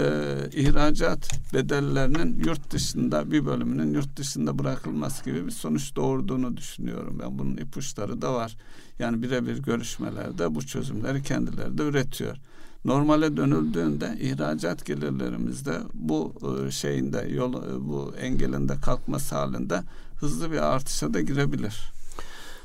ihracat 0.53 1.31
bedellerinin 1.55 2.45
yurt 2.45 2.71
dışında 2.71 3.31
bir 3.31 3.47
bölümünün 3.47 3.95
yurt 3.95 4.17
dışında 4.17 4.59
bırakılması 4.59 5.25
gibi 5.25 5.47
bir 5.47 5.51
sonuç 5.51 5.97
doğurduğunu 5.97 6.57
düşünüyorum. 6.57 7.19
Ben 7.23 7.39
bunun 7.39 7.57
ipuçları 7.57 8.23
da 8.23 8.35
var. 8.35 8.57
Yani 8.99 9.23
birebir 9.23 9.59
görüşmelerde 9.59 10.55
bu 10.55 10.67
çözümleri 10.67 11.23
kendileri 11.23 11.79
de 11.79 11.83
üretiyor. 11.83 12.37
Normale 12.85 13.37
dönüldüğünde 13.37 14.17
ihracat 14.21 14.87
gelirlerimizde 14.87 15.79
bu 15.95 16.33
e, 16.67 16.71
şeyinde 16.71 17.29
yol 17.31 17.55
e, 17.55 17.89
bu 17.89 18.15
engelinde 18.21 18.75
kalkması 18.83 19.35
halinde 19.35 19.83
hızlı 20.17 20.53
bir 20.53 20.75
artışa 20.75 21.15
da 21.15 21.21
girebilir. 21.21 21.98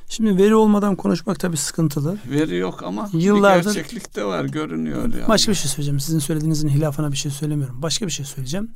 Şimdi 0.10 0.44
veri 0.44 0.56
olmadan 0.56 0.96
konuşmak 0.96 1.40
tabii 1.40 1.58
sıkıntılı. 1.58 2.18
Veri 2.30 2.56
yok 2.56 2.84
ama 2.84 3.10
Yıllardır, 3.14 3.70
bir 3.70 3.76
gerçeklik 3.76 4.16
de 4.16 4.26
var 4.26 4.46
görünüyor 4.46 5.02
yani. 5.02 5.28
Başka 5.28 5.52
bir 5.52 5.58
şey 5.58 5.70
söyleyeceğim. 5.70 6.00
Sizin 6.00 6.20
söylediğinizin 6.20 6.70
hilafına 6.70 7.12
bir 7.12 7.18
şey 7.18 7.32
söylemiyorum. 7.32 7.82
Başka 7.82 8.06
bir 8.06 8.12
şey 8.12 8.26
söyleyeceğim. 8.26 8.70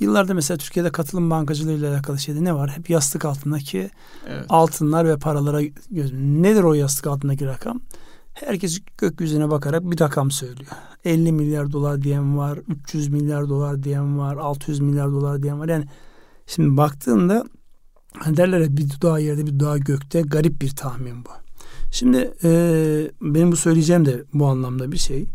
Yıllarda 0.00 0.34
mesela 0.34 0.58
Türkiye'de 0.58 0.90
katılım 0.90 1.30
bankacılığı 1.30 1.72
ile 1.72 1.88
alakalı 1.88 2.18
şeyde 2.18 2.44
ne 2.44 2.54
var? 2.54 2.70
Hep 2.70 2.90
yastık 2.90 3.24
altındaki 3.24 3.90
evet. 4.28 4.44
altınlar 4.48 5.06
ve 5.08 5.18
paralara 5.18 5.62
göz. 5.90 6.12
Nedir 6.12 6.62
o 6.62 6.74
yastık 6.74 7.06
altındaki 7.06 7.46
rakam? 7.46 7.80
Herkes 8.34 8.80
gökyüzüne 8.98 9.50
bakarak 9.50 9.82
bir 9.90 10.00
rakam 10.00 10.30
söylüyor. 10.30 10.70
50 11.04 11.32
milyar 11.32 11.72
dolar 11.72 12.02
diyen 12.02 12.38
var, 12.38 12.58
300 12.68 13.08
milyar 13.08 13.48
dolar 13.48 13.82
diyen 13.82 14.18
var, 14.18 14.36
600 14.36 14.80
milyar 14.80 15.12
dolar 15.12 15.42
diyen 15.42 15.60
var. 15.60 15.68
Yani 15.68 15.84
şimdi 16.46 16.76
baktığında 16.76 17.44
hani 18.18 18.36
derler 18.36 18.60
ya 18.60 18.76
bir 18.76 18.90
dudağı 18.90 19.22
yerde 19.22 19.46
bir 19.46 19.52
dudağı 19.52 19.78
gökte 19.78 20.20
garip 20.20 20.62
bir 20.62 20.70
tahmin 20.70 21.24
bu. 21.24 21.30
Şimdi 21.90 22.34
e, 22.44 22.50
benim 23.20 23.52
bu 23.52 23.56
söyleyeceğim 23.56 24.04
de 24.04 24.24
bu 24.34 24.46
anlamda 24.46 24.92
bir 24.92 24.98
şey. 24.98 25.26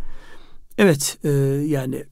Evet 0.78 1.18
e, 1.24 1.30
yani 1.68 2.06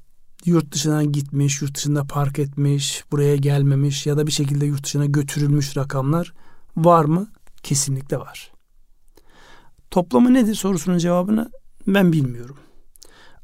yurt 0.45 0.71
dışına 0.71 1.03
gitmiş, 1.03 1.61
yurt 1.61 1.77
dışında 1.77 2.03
park 2.03 2.39
etmiş, 2.39 3.03
buraya 3.11 3.35
gelmemiş 3.35 4.05
ya 4.05 4.17
da 4.17 4.27
bir 4.27 4.31
şekilde 4.31 4.65
yurt 4.65 4.83
dışına 4.83 5.05
götürülmüş 5.05 5.77
rakamlar 5.77 6.33
var 6.77 7.05
mı? 7.05 7.27
Kesinlikle 7.63 8.17
var. 8.17 8.51
Toplamı 9.91 10.33
nedir 10.33 10.55
sorusunun 10.55 10.97
cevabını 10.97 11.51
ben 11.87 12.13
bilmiyorum. 12.13 12.57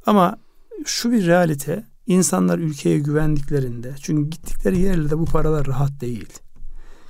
Ama 0.06 0.38
şu 0.86 1.12
bir 1.12 1.26
realite 1.26 1.84
insanlar 2.08 2.60
ülkeye 2.60 3.00
güvendiklerinde 3.00 3.96
çünkü 4.02 4.30
gittikleri 4.30 4.80
yerlerde 4.80 5.18
bu 5.18 5.26
paralar 5.26 5.68
rahat 5.68 6.02
değil. 6.02 6.30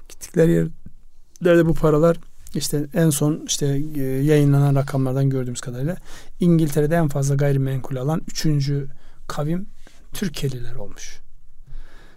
Gittikleri 0.10 0.52
yerlerde 0.52 1.66
bu 1.66 1.74
paralar 1.74 2.18
işte 2.56 2.88
en 2.94 3.10
son 3.10 3.44
işte 3.48 3.82
e, 3.96 4.02
yayınlanan 4.02 4.76
rakamlardan 4.76 5.30
gördüğümüz 5.30 5.62
kadarıyla 5.62 5.96
İngiltere'de 6.40 6.96
en 6.96 7.08
fazla 7.08 7.36
gayrimenkul 7.36 7.96
alan 7.96 8.22
üçüncü 8.28 8.88
kavim 9.28 9.70
Türkeliler 10.14 10.76
olmuş. 10.76 11.20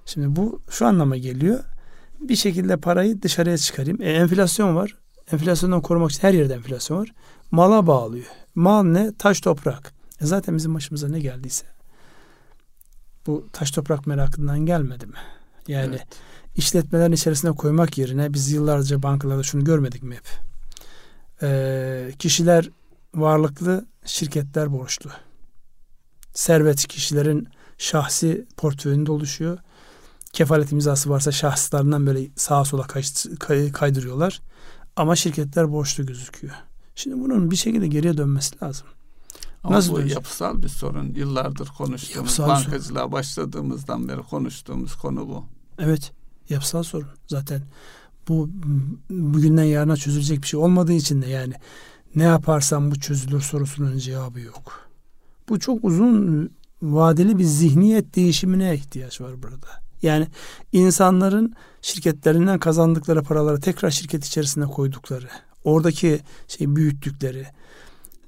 Şimdi 0.07 0.37
bu 0.37 0.61
şu 0.71 0.87
anlama 0.87 1.17
geliyor. 1.17 1.61
Bir 2.21 2.37
şekilde 2.37 2.77
parayı 2.77 3.23
dışarıya 3.23 3.59
çıkarayım. 3.59 4.03
E, 4.03 4.13
enflasyon 4.13 4.77
var. 4.77 4.97
Enflasyondan 5.33 5.81
korumak 5.81 6.11
için 6.11 6.23
her 6.23 6.33
yerde 6.33 6.55
enflasyon 6.55 6.99
var. 6.99 7.13
Mala 7.51 7.87
bağlıyor. 7.87 8.27
Mal 8.55 8.83
ne? 8.83 9.13
Taş 9.19 9.41
toprak. 9.41 9.93
E 10.21 10.27
zaten 10.27 10.57
bizim 10.57 10.75
başımıza 10.75 11.09
ne 11.09 11.21
geldiyse 11.21 11.67
bu 13.27 13.49
taş 13.53 13.71
toprak 13.71 14.07
merakından 14.07 14.67
gelmedi 14.67 15.07
mi? 15.07 15.17
Yani 15.69 15.95
evet. 15.95 16.07
İşletmelerin 16.57 17.13
içerisine 17.13 17.53
koymak 17.53 17.99
yerine 17.99 18.33
biz 18.33 18.53
yıllarca 18.53 19.03
bankalarda 19.03 19.43
şunu 19.43 19.65
görmedik 19.65 20.03
mi 20.03 20.15
hep? 20.15 20.29
Ee, 21.43 22.13
kişiler 22.19 22.71
varlıklı, 23.15 23.87
şirketler 24.05 24.73
borçlu. 24.73 25.11
Servet 26.35 26.87
kişilerin 26.87 27.49
şahsi 27.79 28.47
portföyünde 28.57 29.13
oluşuyor. 29.13 29.59
Kefalet 30.33 30.73
imzası 30.73 31.11
varsa 31.11 31.33
şahıslarından 31.33 32.07
böyle 32.07 32.29
sağa 32.37 32.65
sola 32.65 32.87
kaydırıyorlar. 33.73 34.41
Ama 34.97 35.17
şirketler 35.17 35.73
borçlu 35.73 36.07
gözüküyor. 36.07 36.55
Şimdi 36.95 37.21
bunun 37.21 37.51
bir 37.51 37.57
şekilde 37.57 37.87
geriye 37.87 38.17
dönmesi 38.17 38.63
lazım. 38.63 38.87
Ama 39.65 39.77
Nasıl 39.77 39.93
bu 39.93 39.97
dönecek? 39.97 40.15
yapısal 40.15 40.63
bir 40.63 40.69
sorun. 40.69 41.15
Yıllardır 41.15 41.67
konuştuğumuz, 41.79 42.17
yapısal 42.17 42.49
bankacılığa 42.49 43.01
sorun. 43.03 43.13
başladığımızdan 43.13 44.09
beri 44.09 44.23
konuştuğumuz 44.23 44.95
konu 44.97 45.29
bu. 45.29 45.45
Evet, 45.79 46.13
yapısal 46.49 46.83
sorun. 46.83 47.09
Zaten 47.29 47.63
bu 48.29 48.51
bugünden 49.11 49.65
yarına 49.65 49.97
çözülecek 49.97 50.43
bir 50.43 50.47
şey 50.47 50.61
olmadığı 50.61 50.93
için 50.93 51.23
de 51.23 51.27
yani 51.27 51.55
ne 52.15 52.23
yaparsam 52.23 52.91
bu 52.91 53.01
çözülür 53.01 53.41
sorusunun 53.41 53.99
cevabı 53.99 54.41
yok. 54.41 54.89
Bu 55.49 55.59
çok 55.59 55.85
uzun 55.85 56.51
vadeli 56.83 57.39
bir 57.39 57.45
zihniyet 57.45 58.17
değişimine 58.17 58.75
ihtiyaç 58.75 59.21
var 59.21 59.43
burada. 59.43 59.69
Yani 60.03 60.27
insanların 60.73 61.55
şirketlerinden 61.83 62.59
kazandıkları 62.59 63.23
paraları 63.23 63.61
tekrar 63.61 63.91
şirket 63.91 64.25
içerisine 64.25 64.65
koydukları, 64.65 65.29
oradaki 65.65 66.21
şey 66.49 66.77
büyüttükleri, 66.77 67.47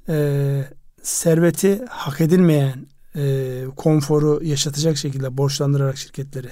e, 0.08 0.64
serveti 1.02 1.84
hak 1.88 2.20
edilmeyen 2.20 2.86
e, 3.16 3.64
konforu 3.76 4.44
yaşatacak 4.44 4.96
şekilde 4.96 5.36
borçlandırarak 5.36 5.96
şirketleri 5.96 6.48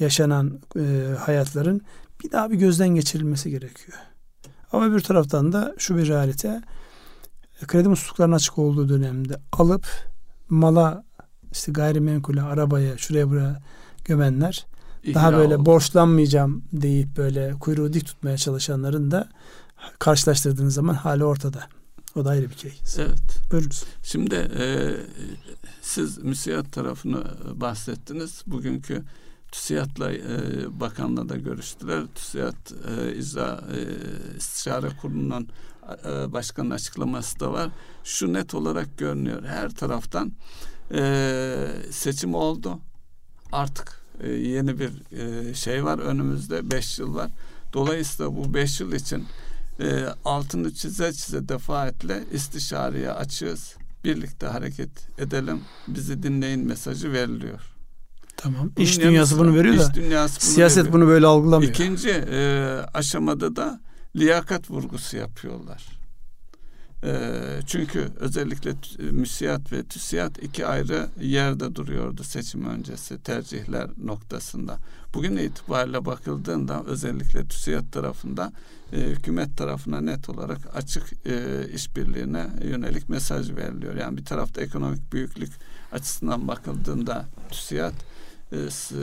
yaşanan 0.00 0.60
e, 0.76 1.14
hayatların 1.18 1.80
bir 2.24 2.32
daha 2.32 2.50
bir 2.50 2.56
gözden 2.56 2.88
geçirilmesi 2.88 3.50
gerekiyor. 3.50 3.98
Ama 4.72 4.94
bir 4.94 5.00
taraftan 5.00 5.52
da 5.52 5.74
şu 5.78 5.96
bir 5.96 6.08
realite 6.08 6.62
kredi 7.66 7.88
musluklarının 7.88 8.36
açık 8.36 8.58
olduğu 8.58 8.88
dönemde 8.88 9.36
alıp 9.52 9.86
mala 10.48 11.04
işte 11.52 11.72
gayrimenkule, 11.72 12.42
arabaya, 12.42 12.98
şuraya 12.98 13.28
buraya 13.30 13.62
gömenler 14.04 14.66
İhya 15.02 15.14
daha 15.14 15.32
böyle 15.32 15.56
oldu. 15.56 15.66
borçlanmayacağım 15.66 16.64
deyip 16.72 17.16
böyle 17.16 17.54
kuyruğu 17.60 17.92
dik 17.92 18.06
tutmaya 18.06 18.36
çalışanların 18.36 19.10
da 19.10 19.28
karşılaştırdığınız 19.98 20.74
zaman 20.74 20.94
hali 20.94 21.24
ortada. 21.24 21.60
O 22.16 22.24
da 22.24 22.30
ayrı 22.30 22.50
bir 22.50 22.54
case. 22.54 23.02
Evet. 23.02 23.50
Buyurunuz. 23.52 23.84
Şimdi 24.02 24.34
e, 24.34 24.94
siz 25.82 26.18
müsiyat 26.18 26.72
tarafını 26.72 27.24
bahsettiniz. 27.60 28.42
Bugünkü 28.46 29.04
TÜSİAD'la 29.52 30.12
e, 30.12 30.20
bakanla 30.80 31.28
da 31.28 31.36
görüştüler. 31.36 32.02
TÜSİAD 32.14 32.54
e, 32.88 33.16
İcra 33.16 33.64
e, 33.74 33.80
İstişare 34.36 34.88
Kurulu'nun 35.00 35.48
e, 36.04 36.32
başkanın 36.32 36.70
açıklaması 36.70 37.40
da 37.40 37.52
var. 37.52 37.70
Şu 38.04 38.32
net 38.32 38.54
olarak 38.54 38.98
görünüyor. 38.98 39.44
Her 39.44 39.70
taraftan 39.70 40.32
e, 40.94 41.68
seçim 41.90 42.34
oldu. 42.34 42.78
Artık 43.52 44.00
e, 44.20 44.30
yeni 44.30 44.78
bir 44.78 44.92
e, 45.12 45.54
şey 45.54 45.84
var 45.84 45.98
önümüzde. 45.98 46.70
Beş 46.70 46.98
yıl 46.98 47.14
var. 47.14 47.30
Dolayısıyla 47.72 48.36
bu 48.36 48.54
beş 48.54 48.80
yıl 48.80 48.92
için 48.92 49.26
e, 49.80 50.04
altını 50.24 50.74
çize 50.74 51.12
çize 51.12 51.48
defaatle 51.48 52.24
istişareye 52.32 53.10
açığız. 53.12 53.74
Birlikte 54.04 54.46
hareket 54.46 54.90
edelim. 55.18 55.60
Bizi 55.88 56.22
dinleyin 56.22 56.66
mesajı 56.66 57.12
veriliyor. 57.12 57.60
Tamam. 58.36 58.70
Bunun 58.76 58.84
İş 58.86 59.00
dünyası 59.00 59.38
bunu 59.38 59.54
veriyor 59.54 59.78
da 59.78 59.94
dünyası 59.94 60.40
bunu 60.40 60.50
siyaset 60.54 60.78
veriyor. 60.78 60.92
bunu 60.94 61.06
böyle 61.06 61.26
algılamıyor. 61.26 61.70
İkinci 61.70 62.10
e, 62.10 62.66
aşamada 62.94 63.56
da 63.56 63.80
liyakat 64.16 64.70
vurgusu 64.70 65.16
yapıyorlar. 65.16 65.86
E, 67.04 67.30
çünkü 67.66 68.08
özellikle 68.16 68.70
tü- 68.70 69.12
müsiyat 69.12 69.72
ve 69.72 69.82
TÜSİAD 69.84 70.36
iki 70.36 70.66
ayrı 70.66 71.08
yerde 71.20 71.74
duruyordu 71.74 72.24
seçim 72.24 72.66
öncesi 72.68 73.22
tercihler 73.22 73.90
noktasında. 74.04 74.78
Bugün 75.14 75.36
itibariyle 75.36 76.04
bakıldığında 76.04 76.82
özellikle 76.86 77.44
TÜSİAD 77.48 77.90
tarafında 77.92 78.52
e, 78.92 79.00
hükümet 79.00 79.56
tarafına 79.56 80.00
net 80.00 80.28
olarak 80.28 80.58
açık 80.76 81.12
e, 81.26 81.66
işbirliğine 81.74 82.46
yönelik 82.64 83.08
mesaj 83.08 83.50
veriliyor. 83.50 83.94
Yani 83.96 84.16
bir 84.16 84.24
tarafta 84.24 84.60
ekonomik 84.60 85.12
büyüklük 85.12 85.52
açısından 85.92 86.48
bakıldığında 86.48 87.26
TÜSİAD 87.50 87.94
e, 88.52 88.70
s- 88.70 88.94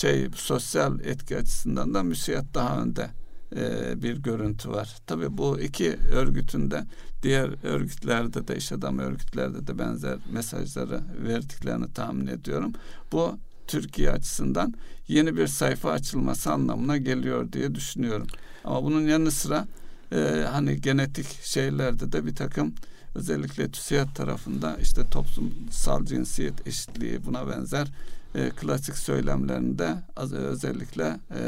şey 0.00 0.28
sosyal 0.34 1.00
etki 1.00 1.36
açısından 1.38 1.94
da 1.94 2.02
müsiyat 2.02 2.44
daha 2.54 2.82
önde 2.82 3.10
e, 3.56 4.02
bir 4.02 4.16
görüntü 4.16 4.70
var. 4.70 4.96
Tabii 5.06 5.38
bu 5.38 5.60
iki 5.60 5.96
örgütün 6.12 6.70
de 6.70 6.84
diğer 7.22 7.64
örgütlerde 7.64 8.48
de 8.48 8.56
iş 8.56 8.72
adamı 8.72 9.02
örgütlerde 9.02 9.66
de 9.66 9.78
benzer 9.78 10.18
mesajları 10.32 11.00
verdiklerini 11.26 11.92
tahmin 11.92 12.26
ediyorum. 12.26 12.72
Bu 13.12 13.38
Türkiye 13.66 14.10
açısından 14.10 14.74
yeni 15.08 15.36
bir 15.36 15.46
sayfa 15.46 15.90
açılması 15.90 16.52
anlamına 16.52 16.96
geliyor 16.96 17.52
diye 17.52 17.74
düşünüyorum. 17.74 18.26
Ama 18.64 18.84
bunun 18.84 19.00
yanı 19.00 19.30
sıra 19.30 19.66
e, 20.12 20.46
hani 20.52 20.80
genetik 20.80 21.42
şeylerde 21.42 22.12
de 22.12 22.26
bir 22.26 22.34
takım 22.34 22.74
özellikle 23.14 23.70
TÜSİAD 23.70 24.14
tarafında 24.14 24.76
işte 24.82 25.06
toplumsal 25.10 26.04
cinsiyet 26.04 26.66
eşitliği 26.66 27.24
buna 27.24 27.48
benzer 27.48 27.88
e, 28.34 28.50
klasik 28.50 28.96
söylemlerinde 28.96 29.94
az, 30.16 30.32
özellikle 30.32 31.20
e, 31.30 31.42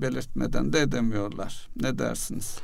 belirtmeden 0.00 0.72
de 0.72 0.80
edemiyorlar. 0.80 1.68
Ne 1.82 1.98
dersiniz? 1.98 2.56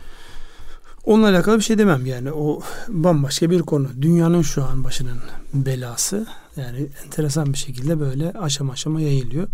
Onunla 1.04 1.28
alakalı 1.28 1.58
bir 1.58 1.62
şey 1.62 1.78
demem 1.78 2.06
yani. 2.06 2.32
O 2.32 2.60
bambaşka 2.88 3.50
bir 3.50 3.60
konu. 3.60 3.88
Dünyanın 4.02 4.42
şu 4.42 4.64
an 4.64 4.84
başının 4.84 5.18
belası. 5.54 6.26
Yani 6.56 6.86
enteresan 7.04 7.52
bir 7.52 7.58
şekilde 7.58 8.00
böyle 8.00 8.32
aşama 8.32 8.72
aşama 8.72 9.00
yayılıyor. 9.00 9.48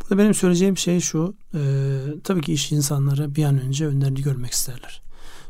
Burada 0.00 0.22
benim 0.22 0.34
söyleyeceğim 0.34 0.78
şey 0.78 1.00
şu. 1.00 1.34
E, 1.54 1.60
tabii 2.24 2.40
ki 2.40 2.52
iş 2.52 2.72
insanları 2.72 3.34
bir 3.34 3.44
an 3.44 3.60
önce 3.60 3.86
önlerini 3.86 4.22
görmek 4.22 4.52
isterler. 4.52 5.02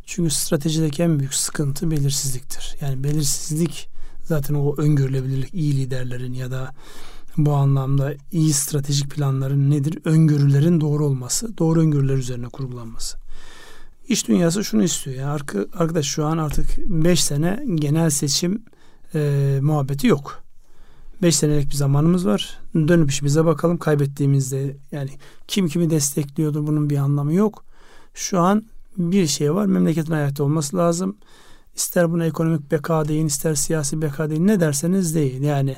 Çünkü 0.06 0.30
stratejideki 0.30 1.02
en 1.02 1.18
büyük 1.18 1.34
sıkıntı 1.34 1.90
belirsizliktir. 1.90 2.76
Yani 2.80 3.04
belirsizlik 3.04 3.88
zaten 4.24 4.54
o 4.54 4.76
öngörülebilirlik 4.76 5.54
iyi 5.54 5.76
liderlerin 5.76 6.32
ya 6.32 6.50
da 6.50 6.74
bu 7.46 7.52
anlamda 7.52 8.14
iyi 8.32 8.52
stratejik 8.52 9.10
planların 9.10 9.70
nedir? 9.70 9.98
Öngörülerin 10.04 10.80
doğru 10.80 11.06
olması, 11.06 11.58
doğru 11.58 11.80
öngörüler 11.80 12.16
üzerine 12.16 12.48
kurgulanması. 12.48 13.18
İş 14.08 14.28
dünyası 14.28 14.64
şunu 14.64 14.82
istiyor. 14.82 15.16
Yani 15.16 15.40
arka- 15.40 15.66
arkadaş 15.78 16.06
şu 16.06 16.24
an 16.24 16.38
artık 16.38 16.78
5 16.78 17.24
sene 17.24 17.64
genel 17.74 18.10
seçim 18.10 18.62
e, 19.14 19.58
muhabbeti 19.62 20.06
yok. 20.06 20.42
5 21.22 21.36
senelik 21.36 21.70
bir 21.70 21.76
zamanımız 21.76 22.26
var. 22.26 22.58
Dönüp 22.74 23.10
işimize 23.10 23.44
bakalım. 23.44 23.78
Kaybettiğimizde 23.78 24.76
yani 24.92 25.10
kim 25.48 25.68
kimi 25.68 25.90
destekliyordu 25.90 26.66
bunun 26.66 26.90
bir 26.90 26.96
anlamı 26.96 27.32
yok. 27.32 27.64
Şu 28.14 28.40
an 28.40 28.64
bir 28.96 29.26
şey 29.26 29.54
var. 29.54 29.66
Memleketin 29.66 30.12
ayakta 30.12 30.44
olması 30.44 30.76
lazım. 30.76 31.16
İster 31.76 32.10
buna 32.10 32.24
ekonomik 32.26 32.70
beka 32.70 33.08
deyin, 33.08 33.26
ister 33.26 33.54
siyasi 33.54 34.02
beka 34.02 34.30
deyin. 34.30 34.46
Ne 34.46 34.60
derseniz 34.60 35.14
deyin. 35.14 35.42
Yani 35.42 35.76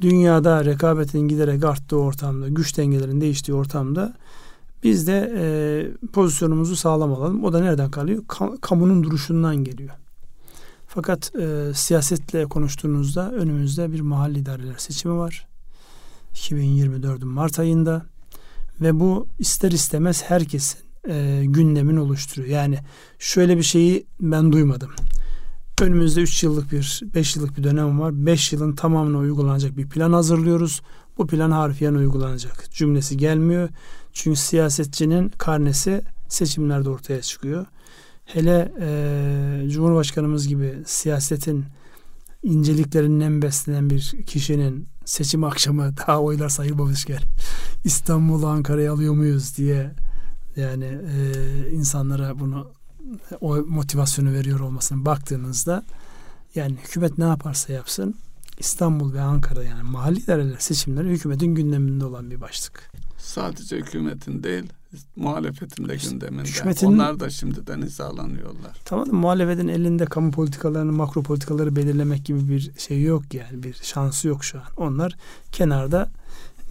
dünyada 0.00 0.64
rekabetin 0.64 1.28
giderek 1.28 1.64
arttığı 1.64 1.96
ortamda, 1.96 2.48
güç 2.48 2.76
dengelerin 2.76 3.20
değiştiği 3.20 3.56
ortamda 3.56 4.14
biz 4.82 5.06
de 5.06 5.32
e, 5.36 6.06
pozisyonumuzu 6.06 6.76
sağlam 6.76 7.14
alalım. 7.14 7.44
O 7.44 7.52
da 7.52 7.60
nereden 7.60 7.90
kalıyor? 7.90 8.22
Ka- 8.24 8.60
kamunun 8.60 9.02
duruşundan 9.02 9.56
geliyor. 9.56 9.90
Fakat 10.86 11.34
e, 11.36 11.74
siyasetle 11.74 12.44
konuştuğunuzda 12.44 13.32
önümüzde 13.32 13.92
bir 13.92 14.00
mahalli 14.00 14.38
idareler 14.38 14.74
seçimi 14.78 15.14
var. 15.14 15.46
2024'ün 16.34 17.28
Mart 17.28 17.58
ayında 17.58 18.02
ve 18.80 19.00
bu 19.00 19.26
ister 19.38 19.70
istemez 19.70 20.22
herkesin 20.22 20.80
e, 21.08 21.42
gündemini 21.44 22.00
oluşturuyor. 22.00 22.48
Yani 22.48 22.78
şöyle 23.18 23.56
bir 23.56 23.62
şeyi 23.62 24.06
ben 24.20 24.52
duymadım. 24.52 24.90
Önümüzde 25.80 26.20
3 26.20 26.42
yıllık 26.42 26.72
bir 26.72 27.00
5 27.14 27.36
yıllık 27.36 27.58
bir 27.58 27.64
dönem 27.64 28.00
var. 28.00 28.26
5 28.26 28.52
yılın 28.52 28.72
tamamına 28.72 29.18
uygulanacak 29.18 29.76
bir 29.76 29.88
plan 29.88 30.12
hazırlıyoruz. 30.12 30.82
Bu 31.18 31.26
plan 31.26 31.50
harfiyen 31.50 31.94
uygulanacak. 31.94 32.70
Cümlesi 32.70 33.16
gelmiyor. 33.16 33.68
Çünkü 34.12 34.40
siyasetçinin 34.40 35.28
karnesi 35.28 36.02
seçimlerde 36.28 36.90
ortaya 36.90 37.22
çıkıyor. 37.22 37.66
Hele 38.24 38.72
e, 38.80 39.70
Cumhurbaşkanımız 39.70 40.48
gibi 40.48 40.78
siyasetin 40.86 41.64
inceliklerinden 42.42 43.42
beslenen 43.42 43.90
bir 43.90 44.14
kişinin 44.26 44.86
seçim 45.04 45.44
akşamı 45.44 45.96
daha 46.06 46.20
oylar 46.20 46.48
sayılmamışken 46.48 47.20
İstanbul'u 47.84 48.46
Ankara'ya 48.46 48.92
alıyor 48.92 49.14
muyuz 49.14 49.56
diye 49.56 49.94
yani 50.56 50.84
e, 50.84 51.70
insanlara 51.70 52.38
bunu 52.38 52.79
o 53.40 53.56
motivasyonu 53.56 54.32
veriyor 54.32 54.60
olmasına 54.60 55.04
baktığınızda 55.04 55.84
yani 56.54 56.76
hükümet 56.84 57.18
ne 57.18 57.24
yaparsa 57.24 57.72
yapsın 57.72 58.14
İstanbul 58.58 59.12
ve 59.12 59.20
Ankara 59.20 59.62
yani 59.64 59.82
mahalli 59.82 60.18
idareler 60.20 60.58
seçimleri 60.58 61.08
hükümetin 61.08 61.54
gündeminde 61.54 62.04
olan 62.04 62.30
bir 62.30 62.40
başlık. 62.40 62.90
Sadece 63.18 63.76
hükümetin 63.76 64.42
değil, 64.42 64.64
muhalefetin 65.16 65.88
de 65.88 65.96
gündeminde. 65.96 66.42
hükümetin- 66.48 66.86
Onlar 66.86 67.20
da 67.20 67.30
şimdiden 67.30 67.82
hizalanıyorlar. 67.82 68.76
Tamam 68.84 69.06
da 69.08 69.12
muhalefetin 69.12 69.68
elinde 69.68 70.04
kamu 70.04 70.30
politikalarını, 70.30 70.92
makro 70.92 71.22
politikaları 71.22 71.76
belirlemek 71.76 72.24
gibi 72.24 72.48
bir 72.48 72.70
şey 72.78 73.02
yok 73.02 73.34
yani. 73.34 73.62
Bir 73.62 73.74
şansı 73.82 74.28
yok 74.28 74.44
şu 74.44 74.58
an. 74.58 74.64
Onlar 74.76 75.16
kenarda 75.52 76.08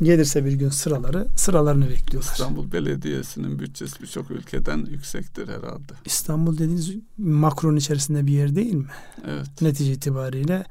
gelirse 0.01 0.45
bir 0.45 0.53
gün 0.53 0.69
sıraları 0.69 1.27
sıralarını 1.35 1.89
bekliyorlar. 1.89 2.31
İstanbul 2.31 2.71
Belediyesi'nin 2.71 3.59
bütçesi 3.59 4.01
birçok 4.01 4.31
ülkeden 4.31 4.77
yüksektir 4.77 5.47
herhalde. 5.47 5.93
İstanbul 6.05 6.53
dediğiniz 6.53 6.91
makronun 7.17 7.75
içerisinde 7.75 8.27
bir 8.27 8.31
yer 8.31 8.55
değil 8.55 8.73
mi? 8.73 8.87
Evet. 9.27 9.61
Netice 9.61 9.91
itibariyle 9.91 10.65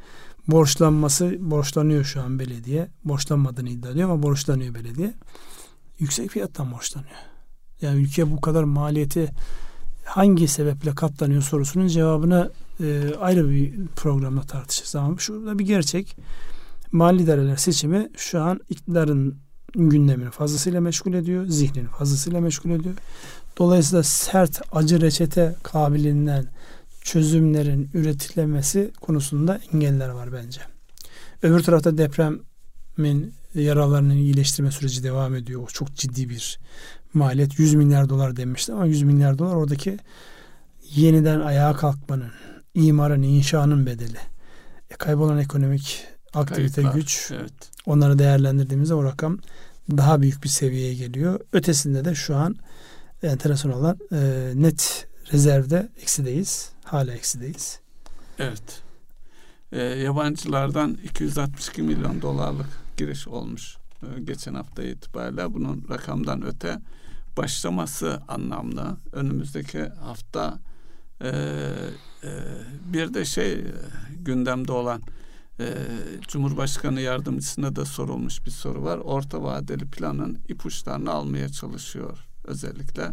borçlanması 0.49 1.37
borçlanıyor 1.41 2.05
şu 2.05 2.23
an 2.23 2.38
belediye. 2.38 2.88
Borçlanmadığını 3.05 3.69
iddia 3.69 3.91
ediyor 3.91 4.11
ama 4.11 4.23
borçlanıyor 4.23 4.75
belediye. 4.75 5.14
Yüksek 5.99 6.31
fiyattan 6.31 6.73
borçlanıyor. 6.73 7.17
Yani 7.83 8.03
ülke 8.03 8.31
bu 8.31 8.41
kadar 8.41 8.64
maliyeti 8.64 9.31
hangi 10.05 10.49
sebeple 10.49 10.95
katlanıyor 10.95 11.43
sorusunun 11.43 11.87
cevabını 11.87 12.51
e, 12.81 13.14
ayrı 13.21 13.51
bir 13.51 13.87
programda 13.97 14.41
tartışırız. 14.41 14.97
Ama 14.97 15.19
şurada 15.19 15.59
bir 15.59 15.67
gerçek. 15.67 16.17
Mali 16.92 17.22
idareler 17.22 17.57
seçimi 17.57 18.09
şu 18.16 18.40
an 18.40 18.61
iktidarın 18.68 19.38
gündemini 19.74 20.31
fazlasıyla 20.31 20.81
meşgul 20.81 21.14
ediyor. 21.14 21.46
Zihnini 21.46 21.88
fazlasıyla 21.88 22.40
meşgul 22.40 22.70
ediyor. 22.70 22.94
Dolayısıyla 23.59 24.03
sert 24.03 24.61
acı 24.72 25.01
reçete 25.01 25.55
kabiliğinden 25.62 26.44
çözümlerin 27.01 27.90
üretilemesi 27.94 28.90
konusunda 29.01 29.61
engeller 29.72 30.09
var 30.09 30.33
bence. 30.33 30.61
Öbür 31.42 31.62
tarafta 31.62 31.98
depremin 31.98 33.35
yaralarının 33.55 34.16
iyileştirme 34.16 34.70
süreci 34.70 35.03
devam 35.03 35.35
ediyor. 35.35 35.62
O 35.62 35.66
çok 35.66 35.94
ciddi 35.94 36.29
bir 36.29 36.59
maliyet. 37.14 37.59
100 37.59 37.74
milyar 37.74 38.09
dolar 38.09 38.37
demişti 38.37 38.72
ama 38.72 38.87
100 38.87 39.03
milyar 39.03 39.38
dolar 39.38 39.55
oradaki 39.55 39.98
yeniden 40.94 41.40
ayağa 41.40 41.77
kalkmanın, 41.77 42.31
imarın, 42.74 43.22
inşanın 43.22 43.87
bedeli. 43.87 44.18
E, 44.90 44.94
kaybolan 44.94 45.38
ekonomik 45.38 46.07
aktivite 46.35 46.83
Kayıplar, 46.83 46.95
güç 46.95 47.31
Evet. 47.33 47.53
onları 47.87 48.19
değerlendirdiğimizde 48.19 48.95
o 48.95 49.05
rakam 49.05 49.38
daha 49.91 50.23
büyük 50.23 50.45
bir 50.45 50.49
seviyeye 50.49 50.95
geliyor. 50.95 51.41
Ötesinde 51.53 52.05
de 52.05 52.14
şu 52.14 52.37
an 52.37 52.57
enteresan 53.23 53.73
olan 53.73 53.99
e, 54.12 54.53
net 54.55 55.09
rezervde 55.33 55.88
eksideyiz. 56.03 56.73
Hala 56.85 57.12
eksideyiz. 57.12 57.81
Evet. 58.38 58.83
Ee, 59.73 59.83
yabancılardan 59.83 60.99
262 61.05 61.83
milyon 61.83 62.23
dolarlık 62.23 62.67
giriş 62.97 63.29
olmuş 63.29 63.77
e, 64.03 64.21
geçen 64.21 64.55
hafta 64.55 64.83
itibariyle. 64.83 65.55
Bunun 65.55 65.85
rakamdan 65.91 66.47
öte 66.47 66.79
başlaması 67.37 68.23
anlamlı. 68.29 68.97
Önümüzdeki 69.12 69.83
hafta 69.83 70.59
e, 71.21 71.29
e, 71.29 72.31
bir 72.93 73.14
de 73.14 73.25
şey 73.25 73.53
e, 73.53 73.64
gündemde 74.21 74.73
olan 74.73 75.03
e, 75.61 75.75
Cumhurbaşkanı 76.29 77.01
yardımcısına 77.01 77.77
da 77.77 77.85
sorulmuş 77.85 78.47
bir 78.47 78.51
soru 78.51 78.83
var. 78.83 78.99
Orta 78.99 79.42
vadeli 79.42 79.85
planın 79.85 80.38
ipuçlarını 80.49 81.11
almaya 81.11 81.49
çalışıyor 81.49 82.18
özellikle 82.44 83.12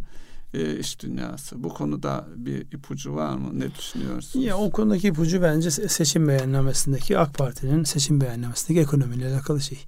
e, 0.53 0.79
iş 0.79 0.99
dünyası. 0.99 1.63
Bu 1.63 1.69
konuda 1.69 2.27
bir 2.36 2.62
ipucu 2.62 3.15
var 3.15 3.36
mı? 3.38 3.60
Ne 3.60 3.75
düşünüyorsunuz? 3.75 4.45
Ya 4.45 4.58
o 4.58 4.71
konudaki 4.71 5.08
ipucu 5.08 5.41
bence 5.41 5.69
se- 5.69 5.89
seçim 5.89 6.27
beyannamesindeki 6.27 7.17
AK 7.17 7.34
Parti'nin 7.34 7.84
seçim 7.84 8.21
beyannamesindeki 8.21 8.81
ekonomiyle 8.81 9.34
alakalı 9.34 9.62
şey. 9.62 9.86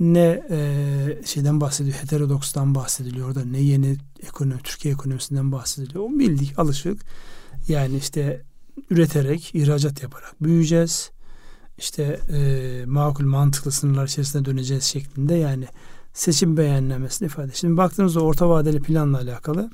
Ne 0.00 0.42
e, 0.50 1.22
şeyden 1.24 1.60
bahsediyor, 1.60 1.96
heterodokstan 1.96 2.74
bahsediliyor 2.74 3.34
da 3.34 3.44
ne 3.44 3.60
yeni 3.60 3.96
ekonomi, 4.22 4.60
Türkiye 4.64 4.94
ekonomisinden 4.94 5.52
bahsediliyor. 5.52 6.04
O 6.04 6.18
bildik, 6.18 6.58
alışık. 6.58 7.00
Yani 7.68 7.96
işte 7.96 8.42
üreterek, 8.90 9.54
ihracat 9.54 10.02
yaparak 10.02 10.34
büyüyeceğiz. 10.42 11.10
İşte 11.80 12.20
e, 12.32 12.84
makul, 12.86 13.24
mantıklı 13.24 13.72
sınırlar 13.72 14.06
içerisinde 14.06 14.44
döneceğiz 14.44 14.84
şeklinde 14.84 15.34
yani 15.34 15.66
seçim 16.12 16.56
beyannamesini 16.56 17.26
ifade. 17.26 17.52
Şimdi 17.54 17.76
baktığımızda 17.76 18.20
orta 18.20 18.48
vadeli 18.48 18.80
planla 18.80 19.18
alakalı 19.18 19.70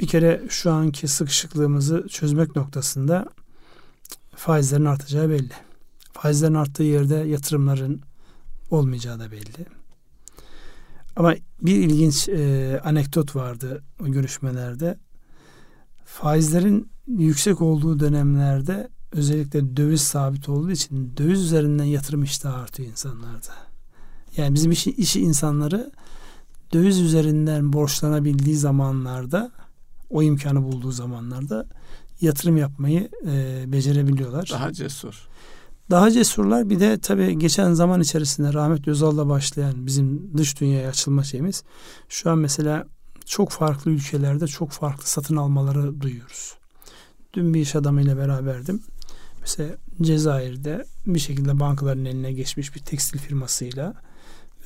bir 0.00 0.06
kere 0.06 0.42
şu 0.48 0.72
anki 0.72 1.08
sıkışıklığımızı 1.08 2.06
çözmek 2.08 2.56
noktasında 2.56 3.26
faizlerin 4.36 4.84
artacağı 4.84 5.30
belli. 5.30 5.52
Faizlerin 6.12 6.54
arttığı 6.54 6.82
yerde 6.82 7.14
yatırımların 7.14 8.00
olmayacağı 8.70 9.18
da 9.18 9.30
belli. 9.30 9.66
Ama 11.16 11.34
bir 11.62 11.76
ilginç 11.76 12.28
e, 12.28 12.80
anekdot 12.84 13.36
vardı 13.36 13.82
o 14.02 14.06
görüşmelerde. 14.06 14.98
Faizlerin 16.04 16.90
yüksek 17.06 17.60
olduğu 17.60 18.00
dönemlerde 18.00 18.88
özellikle 19.14 19.76
döviz 19.76 20.00
sabit 20.00 20.48
olduğu 20.48 20.70
için 20.70 21.12
döviz 21.16 21.42
üzerinden 21.42 21.84
yatırım 21.84 22.22
iştahı 22.22 22.56
artıyor 22.56 22.88
insanlarda. 22.88 23.54
Yani 24.36 24.54
bizim 24.54 24.72
işi, 24.72 24.90
işi 24.90 25.20
insanları 25.20 25.92
döviz 26.72 27.00
üzerinden 27.00 27.72
borçlanabildiği 27.72 28.56
zamanlarda 28.56 29.50
o 30.10 30.22
imkanı 30.22 30.62
bulduğu 30.62 30.92
zamanlarda 30.92 31.66
yatırım 32.20 32.56
yapmayı 32.56 33.08
e, 33.26 33.64
becerebiliyorlar. 33.72 34.48
Daha 34.52 34.72
cesur. 34.72 35.28
Daha 35.90 36.10
cesurlar 36.10 36.70
bir 36.70 36.80
de 36.80 36.98
tabii 36.98 37.38
geçen 37.38 37.72
zaman 37.72 38.00
içerisinde 38.00 38.52
rahmetli 38.52 38.92
Özal'la 38.92 39.28
başlayan 39.28 39.86
bizim 39.86 40.30
dış 40.36 40.60
dünyaya 40.60 40.88
açılma 40.88 41.24
şeyimiz 41.24 41.64
şu 42.08 42.30
an 42.30 42.38
mesela 42.38 42.86
çok 43.26 43.50
farklı 43.50 43.90
ülkelerde 43.90 44.46
çok 44.46 44.70
farklı 44.70 45.08
satın 45.08 45.36
almaları 45.36 46.00
duyuyoruz. 46.00 46.54
Dün 47.34 47.54
bir 47.54 47.60
iş 47.60 47.76
adamıyla 47.76 48.16
beraberdim. 48.16 48.82
Mesela 49.44 49.70
Cezayir'de 50.02 50.84
bir 51.06 51.18
şekilde 51.18 51.60
bankaların 51.60 52.04
eline 52.04 52.32
geçmiş 52.32 52.74
bir 52.74 52.80
tekstil 52.80 53.18
firmasıyla 53.18 53.94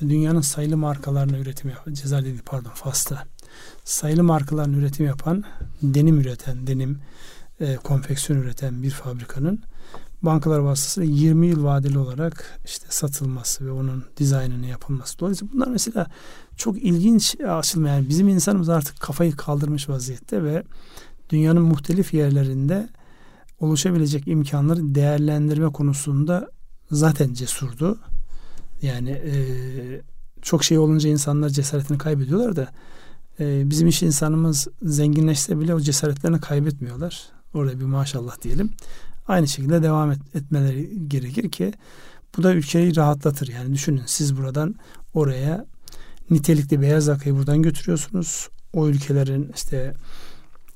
dünyanın 0.01 0.41
sayılı 0.41 0.77
markalarına 0.77 1.37
üretim 1.37 1.69
yapan 1.69 1.93
Cezayir 1.93 2.25
değil 2.25 2.41
pardon 2.45 2.69
Fas'ta 2.69 3.23
sayılı 3.83 4.23
markaların 4.23 4.73
üretim 4.73 5.05
yapan 5.05 5.43
denim 5.81 6.19
üreten 6.19 6.67
denim 6.67 6.99
e, 7.59 7.75
konfeksiyon 7.75 8.41
üreten 8.41 8.83
bir 8.83 8.89
fabrikanın 8.89 9.63
bankalar 10.21 10.59
vasıtasıyla 10.59 11.15
20 11.15 11.47
yıl 11.47 11.63
vadeli 11.63 11.97
olarak 11.97 12.59
işte 12.65 12.85
satılması 12.89 13.65
ve 13.65 13.71
onun 13.71 14.05
dizaynını 14.17 14.65
yapılması. 14.65 15.19
Dolayısıyla 15.19 15.53
bunlar 15.53 15.67
mesela 15.67 16.07
çok 16.57 16.83
ilginç 16.83 17.35
açılma. 17.41 17.89
Yani 17.89 18.09
bizim 18.09 18.27
insanımız 18.27 18.69
artık 18.69 18.99
kafayı 18.99 19.35
kaldırmış 19.35 19.89
vaziyette 19.89 20.43
ve 20.43 20.63
dünyanın 21.29 21.61
muhtelif 21.61 22.13
yerlerinde 22.13 22.89
oluşabilecek 23.59 24.27
imkanları 24.27 24.95
değerlendirme 24.95 25.71
konusunda 25.71 26.49
zaten 26.91 27.33
cesurdu. 27.33 27.99
Yani 28.81 29.09
e, 29.09 29.33
çok 30.41 30.63
şey 30.63 30.77
olunca 30.77 31.09
insanlar 31.09 31.49
cesaretini 31.49 31.97
kaybediyorlar 31.97 32.55
da 32.55 32.67
e, 33.39 33.69
bizim 33.69 33.87
iş 33.87 34.03
insanımız 34.03 34.67
zenginleşse 34.81 35.59
bile 35.59 35.75
o 35.75 35.79
cesaretlerini 35.79 36.39
kaybetmiyorlar. 36.41 37.29
Orada 37.53 37.79
bir 37.79 37.85
maşallah 37.85 38.41
diyelim. 38.41 38.71
Aynı 39.27 39.47
şekilde 39.47 39.83
devam 39.83 40.11
et, 40.11 40.19
etmeleri 40.35 41.07
gerekir 41.07 41.51
ki 41.51 41.73
bu 42.37 42.43
da 42.43 42.53
ülkeyi 42.53 42.95
rahatlatır. 42.95 43.47
Yani 43.47 43.73
düşünün 43.73 44.03
siz 44.05 44.37
buradan 44.37 44.75
oraya 45.13 45.65
nitelikli 46.29 46.81
beyaz 46.81 47.07
yakayı 47.07 47.35
buradan 47.35 47.61
götürüyorsunuz. 47.61 48.49
O 48.73 48.87
ülkelerin 48.87 49.51
işte 49.55 49.93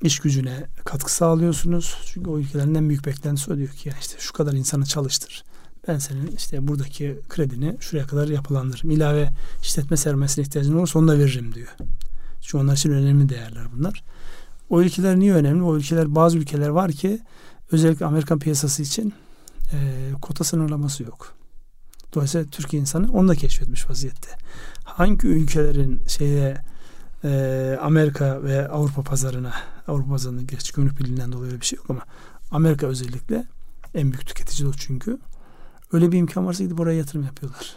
iş 0.04 0.18
gücüne 0.18 0.66
katkı 0.84 1.14
sağlıyorsunuz. 1.14 1.98
Çünkü 2.06 2.30
o 2.30 2.38
ülkelerin 2.38 2.74
en 2.74 2.88
büyük 2.88 3.06
beklentisi 3.06 3.52
o 3.52 3.56
diyor 3.56 3.68
ki 3.68 3.88
yani 3.88 3.98
işte 4.00 4.16
şu 4.18 4.32
kadar 4.32 4.52
insanı 4.52 4.86
çalıştır. 4.86 5.44
Ben 5.88 5.98
senin 5.98 6.26
işte 6.26 6.68
buradaki 6.68 7.20
kredini 7.28 7.76
şuraya 7.80 8.06
kadar 8.06 8.28
yapılandırırım. 8.28 8.90
İlave 8.90 9.30
işletme 9.62 9.96
sermayesine 9.96 10.44
ihtiyacın 10.44 10.78
olursa 10.78 10.98
onu 10.98 11.08
da 11.08 11.18
veririm 11.18 11.54
diyor. 11.54 11.76
Çünkü 12.40 12.56
onlar 12.56 12.74
için 12.76 12.92
önemli 12.92 13.28
değerler 13.28 13.66
bunlar. 13.76 14.04
O 14.70 14.80
ülkeler 14.80 15.18
niye 15.18 15.34
önemli? 15.34 15.62
O 15.62 15.76
ülkeler 15.76 16.14
bazı 16.14 16.38
ülkeler 16.38 16.68
var 16.68 16.92
ki 16.92 17.20
özellikle 17.72 18.06
Amerikan 18.06 18.38
piyasası 18.38 18.82
için 18.82 19.14
e, 19.72 20.10
kota 20.22 20.44
sınırlaması 20.44 21.02
yok. 21.02 21.34
Dolayısıyla 22.14 22.46
Türkiye 22.46 22.80
insanı 22.80 23.12
onu 23.12 23.28
da 23.28 23.34
keşfetmiş 23.34 23.90
vaziyette. 23.90 24.30
Hangi 24.84 25.26
ülkelerin 25.26 26.02
şeye 26.08 26.56
e, 27.24 27.78
Amerika 27.82 28.42
ve 28.42 28.68
Avrupa 28.68 29.02
pazarına 29.02 29.54
Avrupa 29.88 30.10
pazarında 30.10 30.42
gerçi 30.42 30.72
gümrük 30.72 30.98
birliğinden 30.98 31.32
dolayı 31.32 31.50
öyle 31.50 31.60
bir 31.60 31.66
şey 31.66 31.76
yok 31.76 31.90
ama 31.90 32.02
Amerika 32.50 32.86
özellikle 32.86 33.46
en 33.94 34.12
büyük 34.12 34.26
tüketici 34.26 34.68
o 34.68 34.72
çünkü. 34.72 35.18
Öyle 35.92 36.12
bir 36.12 36.18
imkan 36.18 36.46
varsa 36.46 36.64
gidip 36.64 36.80
oraya 36.80 36.98
yatırım 36.98 37.24
yapıyorlar. 37.24 37.76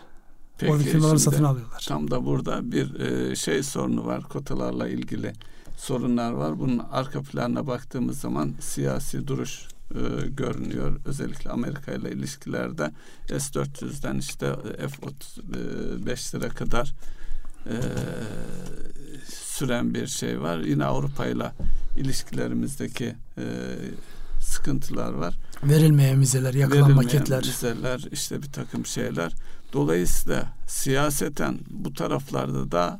Peki, 0.57 0.71
Orada 0.71 0.83
firmaları 0.83 1.19
satın 1.19 1.43
alıyorlar. 1.43 1.85
Tam 1.87 2.11
da 2.11 2.25
burada 2.25 2.71
bir 2.71 2.99
e, 2.99 3.35
şey 3.35 3.63
sorunu 3.63 4.05
var 4.05 4.23
kotalarla 4.23 4.87
ilgili 4.87 5.33
sorunlar 5.77 6.31
var. 6.31 6.59
Bunun 6.59 6.81
arka 6.91 7.21
planına 7.21 7.67
baktığımız 7.67 8.19
zaman 8.19 8.53
siyasi 8.59 9.27
duruş 9.27 9.67
e, 9.91 10.27
görünüyor. 10.27 10.99
Özellikle 11.05 11.49
Amerika 11.49 11.91
ile 11.91 12.11
ilişkilerde 12.11 12.91
S-400'den 13.27 14.17
işte 14.17 14.55
F-35'lere 14.77 16.49
kadar 16.49 16.93
e, 17.65 17.75
süren 19.31 19.93
bir 19.93 20.07
şey 20.07 20.41
var. 20.41 20.59
Yine 20.59 20.85
Avrupa 20.85 21.25
ile 21.25 21.51
ilişkilerimizdeki 21.97 23.15
e, 23.37 23.43
sıkıntılar 24.41 25.13
var. 25.13 25.37
Verilmeyen 25.63 26.21
vizeler, 26.21 26.53
yakılan 26.53 26.81
Verilmeyen 26.81 27.05
maketler. 27.05 27.43
vizeler, 27.43 28.05
işte 28.11 28.41
bir 28.41 28.51
takım 28.51 28.85
şeyler. 28.85 29.33
Dolayısıyla 29.73 30.45
siyaseten 30.67 31.59
bu 31.69 31.93
taraflarda 31.93 32.71
da 32.71 32.99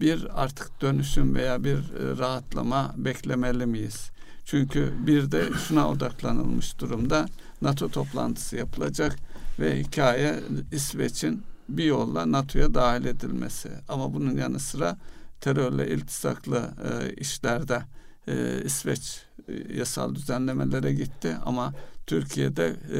bir 0.00 0.42
artık 0.42 0.80
dönüşüm 0.80 1.34
veya 1.34 1.64
bir 1.64 1.76
e, 1.76 2.18
rahatlama 2.18 2.94
beklemeli 2.96 3.66
miyiz? 3.66 4.10
Çünkü 4.44 4.92
bir 5.06 5.30
de 5.30 5.48
şuna 5.68 5.88
odaklanılmış 5.88 6.78
durumda. 6.78 7.26
NATO 7.62 7.88
toplantısı 7.88 8.56
yapılacak 8.56 9.16
ve 9.60 9.80
hikaye 9.80 10.40
İsveç'in 10.72 11.42
bir 11.68 11.84
yolla 11.84 12.32
NATO'ya 12.32 12.74
dahil 12.74 13.04
edilmesi. 13.04 13.70
Ama 13.88 14.14
bunun 14.14 14.36
yanı 14.36 14.58
sıra 14.58 14.96
terörle 15.40 15.88
iltisaklı 15.88 16.70
e, 16.84 17.14
işlerde 17.14 17.82
e, 18.28 18.62
İsveç 18.64 19.22
e, 19.48 19.74
yasal 19.76 20.14
düzenlemelere 20.14 20.92
gitti 20.92 21.36
ama 21.44 21.72
Türkiye'de 22.06 22.66
e, 22.66 22.98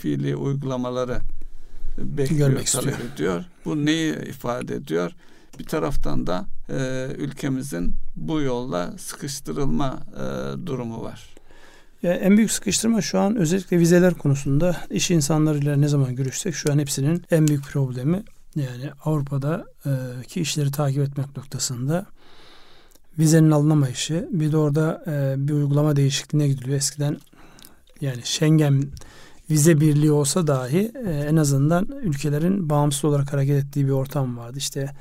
fiili 0.00 0.36
uygulamaları 0.36 1.18
bekliyor, 1.98 2.48
Görmek 2.48 2.66
talep 2.72 2.88
istiyor. 2.94 3.12
ediyor. 3.14 3.44
Bu 3.64 3.84
neyi 3.86 4.14
ifade 4.14 4.74
ediyor? 4.74 5.12
Bir 5.58 5.64
taraftan 5.64 6.26
da 6.26 6.46
e, 6.70 7.06
ülkemizin 7.18 7.94
bu 8.16 8.40
yolla 8.40 8.98
sıkıştırılma 8.98 9.98
e, 10.16 10.66
durumu 10.66 11.02
var. 11.02 11.28
Ya 12.02 12.12
en 12.14 12.36
büyük 12.36 12.50
sıkıştırma 12.52 13.02
şu 13.02 13.18
an 13.18 13.36
özellikle 13.36 13.78
vizeler 13.78 14.14
konusunda 14.14 14.76
iş 14.90 15.10
insanlarıyla 15.10 15.76
ne 15.76 15.88
zaman 15.88 16.16
görüşsek 16.16 16.54
şu 16.54 16.72
an 16.72 16.78
hepsinin 16.78 17.22
en 17.30 17.48
büyük 17.48 17.64
problemi 17.64 18.22
yani 18.56 18.90
Avrupa'daki 19.04 20.40
işleri 20.40 20.70
takip 20.70 21.02
etmek 21.02 21.36
noktasında 21.36 22.06
vizenin 23.18 23.50
alınamayışı 23.50 24.28
bir 24.32 24.52
de 24.52 24.56
orada 24.56 25.04
e, 25.06 25.34
bir 25.48 25.52
uygulama 25.52 25.96
değişikliğine 25.96 26.48
gidiliyor. 26.48 26.76
Eskiden 26.76 27.18
yani 28.00 28.20
Schengen 28.24 28.84
vize 29.50 29.80
birliği 29.80 30.12
olsa 30.12 30.46
dahi 30.46 30.92
e, 31.06 31.10
en 31.10 31.36
azından 31.36 31.88
ülkelerin 32.02 32.70
bağımsız 32.70 33.04
olarak 33.04 33.32
hareket 33.32 33.64
ettiği 33.64 33.86
bir 33.86 33.92
ortam 33.92 34.38
vardı. 34.38 34.58
İşte 34.58 34.92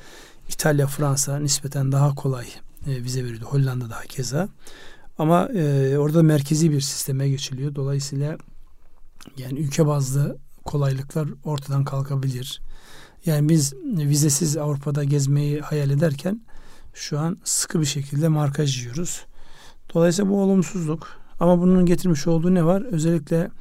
İtalya, 0.50 0.88
Fransa 0.88 1.40
nispeten 1.40 1.92
daha 1.92 2.16
kolay 2.16 2.46
e, 2.88 3.04
vize 3.04 3.24
veriyordu. 3.24 3.46
Hollanda 3.46 3.90
daha 3.90 4.02
keza. 4.02 4.50
Ama 5.18 5.46
e, 5.46 5.98
orada 5.98 6.24
merkezi 6.24 6.72
bir 6.72 6.82
sisteme 6.82 7.30
geçiliyor. 7.30 7.76
Dolayısıyla 7.76 8.38
yani 9.38 9.60
ülke 9.60 9.88
bazlı 9.88 10.38
kolaylıklar 10.66 11.28
ortadan 11.44 11.84
kalkabilir. 11.84 12.62
Yani 13.26 13.50
biz 13.50 13.74
vizesiz 13.84 14.58
Avrupa'da 14.58 15.04
gezmeyi 15.04 15.62
hayal 15.62 15.90
ederken 15.90 16.42
şu 16.94 17.20
an 17.20 17.38
sıkı 17.44 17.82
bir 17.82 17.86
şekilde 17.86 18.28
markaj 18.28 18.82
yiyoruz. 18.82 19.26
Dolayısıyla 19.94 20.32
bu 20.32 20.42
olumsuzluk. 20.42 21.08
Ama 21.40 21.60
bunun 21.60 21.86
getirmiş 21.86 22.28
olduğu 22.28 22.54
ne 22.54 22.66
var? 22.66 22.82
Özellikle 22.82 23.52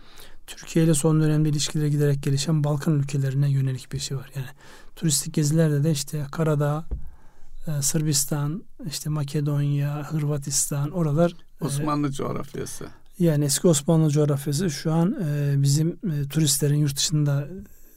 Türkiye 0.46 0.84
ile 0.84 0.94
son 0.94 1.20
dönemde 1.20 1.48
ilişkileri 1.48 1.90
giderek 1.90 2.22
gelişen 2.22 2.64
Balkan 2.64 2.98
ülkelerine 2.98 3.50
yönelik 3.50 3.92
bir 3.92 3.98
şey 3.98 4.16
var. 4.16 4.30
Yani 4.36 4.46
turistik 4.96 5.34
gezilerde 5.34 5.84
de 5.84 5.90
işte 5.90 6.26
Karadağ, 6.32 6.86
e, 7.66 7.82
Sırbistan, 7.82 8.64
işte 8.86 9.10
Makedonya, 9.10 10.12
Hırvatistan 10.12 10.90
oralar 10.90 11.36
e, 11.60 11.64
Osmanlı 11.64 12.08
e, 12.08 12.12
coğrafyası. 12.12 12.86
Yani 13.18 13.44
eski 13.44 13.68
Osmanlı 13.68 14.10
coğrafyası 14.10 14.70
şu 14.70 14.92
an 14.92 15.16
e, 15.24 15.54
bizim 15.62 15.88
e, 15.88 16.28
turistlerin 16.28 16.76
yurt 16.76 16.96
dışında 16.96 17.48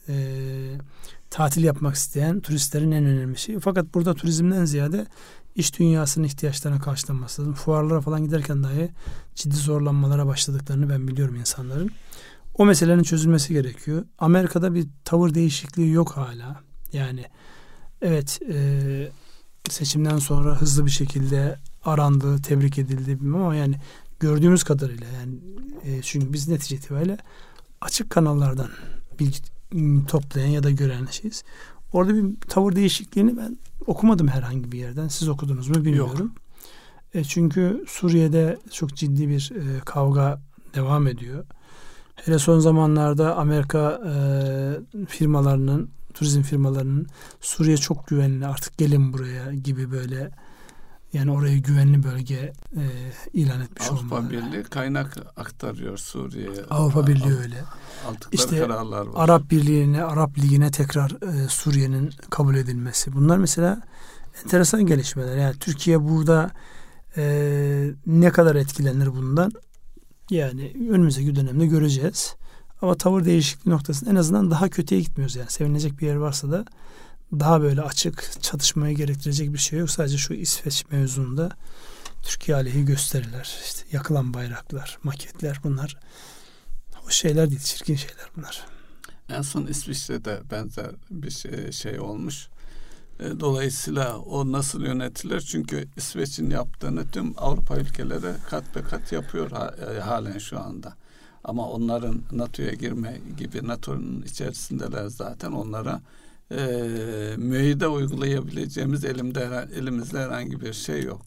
e, 0.08 0.14
tatil 1.30 1.64
yapmak 1.64 1.94
isteyen 1.94 2.40
turistlerin 2.40 2.90
en 2.90 3.04
önemli 3.04 3.38
şeyi. 3.38 3.60
Fakat 3.60 3.94
burada 3.94 4.14
turizmden 4.14 4.64
ziyade 4.64 5.06
iş 5.54 5.78
dünyasının 5.78 6.26
ihtiyaçlarına 6.26 6.80
karşılanması 6.80 7.42
lazım. 7.42 7.54
Fuarlara 7.54 8.00
falan 8.00 8.24
giderken 8.24 8.64
dahi 8.64 8.90
ciddi 9.34 9.56
zorlanmalara 9.56 10.26
başladıklarını 10.26 10.88
ben 10.88 11.08
biliyorum 11.08 11.36
insanların. 11.36 11.90
O 12.54 12.66
meselenin 12.66 13.02
çözülmesi 13.02 13.52
gerekiyor. 13.52 14.04
Amerika'da 14.18 14.74
bir 14.74 14.86
tavır 15.04 15.34
değişikliği 15.34 15.92
yok 15.92 16.10
hala. 16.10 16.60
Yani 16.92 17.24
evet 18.02 18.40
e, 18.52 18.58
seçimden 19.70 20.18
sonra 20.18 20.60
hızlı 20.60 20.86
bir 20.86 20.90
şekilde 20.90 21.58
arandı, 21.84 22.42
tebrik 22.42 22.78
edildi 22.78 23.20
bilmem 23.20 23.42
ama 23.42 23.54
yani 23.54 23.76
gördüğümüz 24.20 24.64
kadarıyla 24.64 25.06
yani 25.06 25.34
e, 25.84 26.02
çünkü 26.02 26.32
biz 26.32 26.48
netice 26.48 26.76
itibariyle 26.76 27.18
açık 27.80 28.10
kanallardan 28.10 28.68
bilgi 29.18 29.38
toplayan 30.08 30.48
ya 30.48 30.62
da 30.62 30.70
gören 30.70 31.06
şeyiz. 31.06 31.44
Orada 31.92 32.14
bir 32.14 32.40
tavır 32.48 32.76
değişikliğini 32.76 33.36
ben 33.36 33.58
okumadım 33.86 34.28
herhangi 34.28 34.72
bir 34.72 34.78
yerden. 34.78 35.08
Siz 35.08 35.28
okudunuz 35.28 35.68
mu 35.68 35.84
bilmiyorum. 35.84 36.32
E, 37.14 37.24
çünkü 37.24 37.84
Suriye'de 37.88 38.58
çok 38.72 38.96
ciddi 38.96 39.28
bir 39.28 39.52
e, 39.54 39.80
kavga 39.80 40.40
devam 40.74 41.06
ediyor. 41.06 41.44
Hele 42.16 42.38
son 42.38 42.58
zamanlarda 42.58 43.36
Amerika 43.36 44.00
e, 44.06 45.06
firmalarının, 45.06 45.90
turizm 46.14 46.42
firmalarının 46.42 47.06
Suriye 47.40 47.76
çok 47.76 48.06
güvenli 48.06 48.46
artık 48.46 48.78
gelin 48.78 49.12
buraya 49.12 49.52
gibi 49.52 49.90
böyle 49.90 50.30
yani 51.12 51.30
orayı 51.30 51.62
güvenli 51.62 52.02
bölge 52.02 52.52
e, 52.76 52.84
ilan 53.32 53.60
etmiş 53.60 53.90
Avrupa 53.90 54.16
olmaları. 54.16 54.30
Birliği 54.30 54.62
kaynak 54.62 55.16
aktarıyor 55.36 55.98
Suriye'ye. 55.98 56.64
Avrupa 56.70 57.06
Birliği 57.06 57.36
öyle. 57.36 57.64
Altıkları 58.08 58.34
işte 58.34 58.58
kararlar 58.58 59.06
var. 59.06 59.24
Arap 59.24 59.50
Birliği'ne, 59.50 60.04
Arap 60.04 60.38
Ligi'ne 60.38 60.70
tekrar 60.70 61.10
e, 61.10 61.48
Suriye'nin 61.48 62.10
kabul 62.30 62.54
edilmesi. 62.54 63.12
Bunlar 63.12 63.38
mesela 63.38 63.82
enteresan 64.44 64.86
gelişmeler. 64.86 65.36
Yani 65.36 65.56
Türkiye 65.58 66.04
burada 66.04 66.50
e, 67.16 67.90
ne 68.06 68.30
kadar 68.30 68.54
etkilenir 68.54 69.06
bundan? 69.06 69.52
Yani 70.30 70.72
önümüzdeki 70.90 71.36
dönemde 71.36 71.66
göreceğiz. 71.66 72.34
Ama 72.82 72.94
tavır 72.94 73.24
değişikliği 73.24 73.70
noktasında 73.70 74.10
en 74.10 74.16
azından 74.16 74.50
daha 74.50 74.68
kötüye 74.68 75.00
gitmiyoruz. 75.00 75.36
Yani 75.36 75.50
sevinecek 75.50 76.00
bir 76.00 76.06
yer 76.06 76.16
varsa 76.16 76.50
da 76.50 76.64
daha 77.32 77.60
böyle 77.60 77.82
açık 77.82 78.42
çatışmaya 78.42 78.92
gerektirecek 78.92 79.52
bir 79.52 79.58
şey 79.58 79.78
yok. 79.78 79.90
Sadece 79.90 80.18
şu 80.18 80.34
İsveç 80.34 80.84
mevzunda 80.90 81.50
Türkiye 82.22 82.56
aleyhi 82.56 82.84
gösteriler, 82.84 83.58
işte 83.64 83.96
yakılan 83.96 84.34
bayraklar, 84.34 84.98
maketler 85.02 85.60
bunlar 85.64 85.96
o 87.06 87.10
şeyler 87.10 87.50
değil, 87.50 87.60
çirkin 87.60 87.96
şeyler 87.96 88.30
bunlar. 88.36 88.66
En 89.28 89.42
son 89.42 89.66
İsviçre'de 89.66 90.40
benzer 90.50 90.90
bir 91.10 91.30
şey, 91.30 91.72
şey 91.72 92.00
olmuş. 92.00 92.48
E, 93.20 93.40
dolayısıyla 93.40 94.18
o 94.18 94.52
nasıl 94.52 94.82
yönetilir? 94.82 95.40
Çünkü 95.40 95.88
İsveç'in 95.96 96.50
yaptığını 96.50 97.10
tüm 97.10 97.34
Avrupa 97.36 97.76
ülkeleri 97.76 98.32
kat 98.50 98.76
be 98.76 98.82
kat 98.82 99.12
yapıyor 99.12 99.50
e, 99.50 100.00
halen 100.00 100.38
şu 100.38 100.60
anda. 100.60 100.94
Ama 101.44 101.68
onların 101.68 102.22
NATO'ya 102.32 102.72
girme 102.72 103.20
gibi 103.36 103.66
NATO'nun 103.66 104.22
içerisindeler 104.22 105.06
zaten 105.06 105.52
onlara 105.52 106.00
e, 106.50 107.34
müeyyide 107.36 107.88
uygulayabileceğimiz 107.88 109.04
elimde 109.04 109.68
elimizde 109.74 110.18
herhangi 110.18 110.60
bir 110.60 110.72
şey 110.72 111.02
yok. 111.02 111.22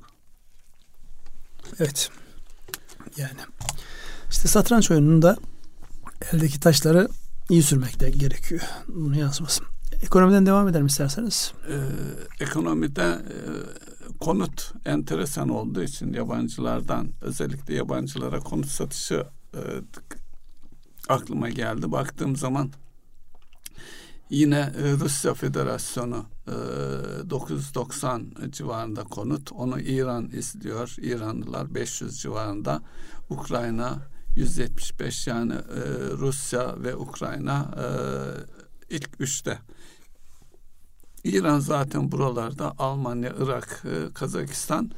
Evet. 1.80 2.10
Yani 3.18 3.40
işte 4.30 4.48
satranç 4.48 4.92
oyununda 4.92 5.38
eldeki 6.34 6.60
taşları 6.60 7.08
iyi 7.50 7.64
sürmek 7.64 8.00
de 8.00 8.10
gerekiyor. 8.10 8.62
Bunu 8.88 9.20
yansımasın. 9.20 9.66
Ekonomiden 10.02 10.46
devam 10.46 10.68
edelim 10.68 10.86
isterseniz. 10.86 11.54
Ee, 11.70 12.44
ekonomide 12.44 13.04
e, 13.04 13.38
konut 14.20 14.74
enteresan 14.86 15.50
olduğu 15.50 15.84
için 15.84 16.14
yabancılardan 16.14 17.10
özellikle 17.22 17.74
yabancılara 17.74 18.40
konut 18.40 18.68
satışı 18.68 19.26
e, 19.54 19.60
aklıma 21.10 21.50
geldi. 21.50 21.92
Baktığım 21.92 22.36
zaman 22.36 22.72
yine 24.32 24.74
e, 24.84 24.92
Rusya 24.92 25.34
Federasyonu 25.34 26.26
e, 26.48 26.52
990 27.30 28.34
civarında 28.50 29.04
konut. 29.04 29.52
Onu 29.52 29.80
İran 29.80 30.30
izliyor. 30.30 30.96
İranlılar 30.98 31.76
500 31.76 32.22
civarında. 32.22 32.82
Ukrayna 33.30 33.98
175 34.36 35.28
yani 35.28 35.54
e, 35.54 35.82
Rusya 36.18 36.84
ve 36.84 36.96
Ukrayna 36.96 37.72
e, 37.78 38.96
ilk 38.96 39.10
üçte. 39.20 39.60
İran 41.24 41.60
zaten 41.60 42.12
buralarda 42.12 42.74
Almanya, 42.80 43.34
Irak, 43.40 43.84
e, 43.86 44.14
Kazakistan, 44.14 44.92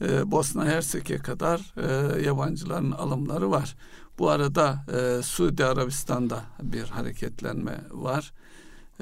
e, 0.00 0.30
Bosna 0.30 0.64
Hersek'e 0.64 1.18
kadar 1.18 1.74
e, 1.76 2.22
yabancıların 2.22 2.92
alımları 2.92 3.50
var. 3.50 3.76
Bu 4.18 4.30
arada 4.30 4.84
e, 4.92 5.22
Suudi 5.22 5.64
Arabistan'da 5.64 6.42
bir 6.62 6.84
hareketlenme 6.84 7.80
var. 7.90 8.32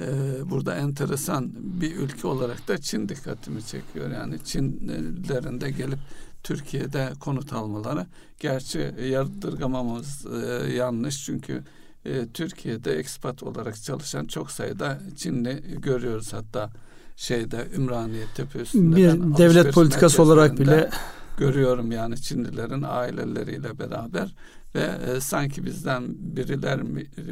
E, 0.01 0.07
burada 0.51 0.75
enteresan 0.75 1.53
bir 1.55 1.97
ülke 1.97 2.29
olarak 2.29 2.69
da 2.69 2.79
Çin 2.79 3.09
dikkatimi 3.09 3.63
çekiyor. 3.63 4.11
Yani 4.11 4.39
Çinlilerin 4.45 5.61
de 5.61 5.71
gelip 5.71 5.99
Türkiye'de 6.43 7.13
konut 7.21 7.53
almaları. 7.53 8.07
Gerçi 8.41 8.95
yadırgamamız 9.11 10.27
e, 10.27 10.73
yanlış 10.73 11.25
çünkü 11.25 11.63
e, 12.05 12.27
Türkiye'de 12.27 12.93
ekspat 12.93 13.43
olarak 13.43 13.83
çalışan 13.83 14.25
çok 14.25 14.51
sayıda 14.51 14.99
Çinli 15.17 15.81
görüyoruz 15.83 16.33
hatta 16.33 16.71
şeyde 17.17 17.69
Ümraniye 17.77 18.25
Tepesi'nde 18.35 18.97
bir 18.97 19.39
devlet 19.39 19.75
politikası 19.75 20.23
olarak 20.23 20.59
bile 20.59 20.91
görüyorum 21.39 21.93
yani 21.93 22.21
Çinlilerin 22.23 22.83
aileleriyle 22.83 23.79
beraber 23.79 24.35
ve 24.75 24.81
e, 24.83 25.21
sanki 25.21 25.65
bizden 25.65 26.15
biriler 26.19 26.87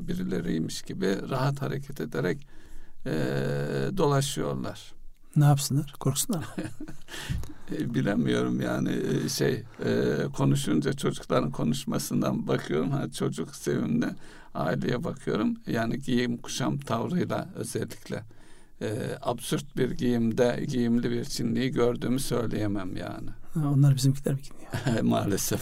birileriymiş 0.09 0.83
gibi 0.83 1.17
rahat 1.31 1.63
hareket 1.63 2.01
ederek 2.01 2.47
e, 3.07 3.13
dolaşıyorlar. 3.97 4.95
Ne 5.37 5.45
yapsınlar? 5.45 5.95
Korksunlar 6.01 6.45
e, 7.73 7.95
Bilemiyorum 7.95 8.61
yani 8.61 8.91
e, 8.93 9.29
şey 9.29 9.63
e, 9.85 10.17
konuşunca 10.37 10.93
çocukların 10.93 11.51
konuşmasından 11.51 12.49
bakıyorum 12.49 12.91
ha 12.91 13.11
çocuk 13.11 13.55
sevimli 13.55 14.07
aileye 14.55 15.05
bakıyorum 15.05 15.57
yani 15.67 15.99
giyim 15.99 16.37
kuşam 16.37 16.79
tavrıyla 16.79 17.49
özellikle 17.55 18.23
e, 18.83 19.19
absürt 19.23 19.77
bir 19.77 19.91
giyimde 19.91 20.65
giyimli 20.69 21.11
bir 21.11 21.25
Çinliyi 21.25 21.71
gördüğümü 21.71 22.21
söyleyemem 22.21 22.97
yani. 22.97 23.31
Onlar 23.57 23.95
bizimkiler 23.95 24.35
mi 24.35 24.41
giyiyor? 24.43 25.03
Maalesef. 25.03 25.61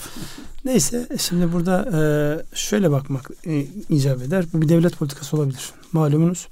Neyse 0.64 1.08
şimdi 1.18 1.52
burada 1.52 1.90
e, 1.94 2.56
şöyle 2.56 2.90
bakmak 2.90 3.30
e, 3.46 3.66
icap 3.88 4.22
eder. 4.22 4.44
Bu 4.52 4.62
bir 4.62 4.68
devlet 4.68 4.96
politikası 4.96 5.36
olabilir. 5.36 5.70
Malumunuz 5.92 6.48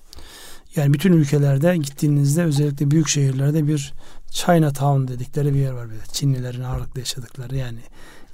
yani 0.77 0.95
bütün 0.95 1.13
ülkelerde 1.13 1.77
gittiğinizde 1.77 2.45
özellikle 2.45 2.91
büyük 2.91 3.09
şehirlerde 3.09 3.67
bir 3.67 3.93
Chinatown 4.31 5.09
dedikleri 5.09 5.55
bir 5.55 5.59
yer 5.59 5.73
var. 5.73 5.89
Böyle. 5.89 6.01
Çinlilerin 6.13 6.63
ağırlıklı 6.63 7.01
yaşadıkları 7.01 7.57
yani 7.57 7.79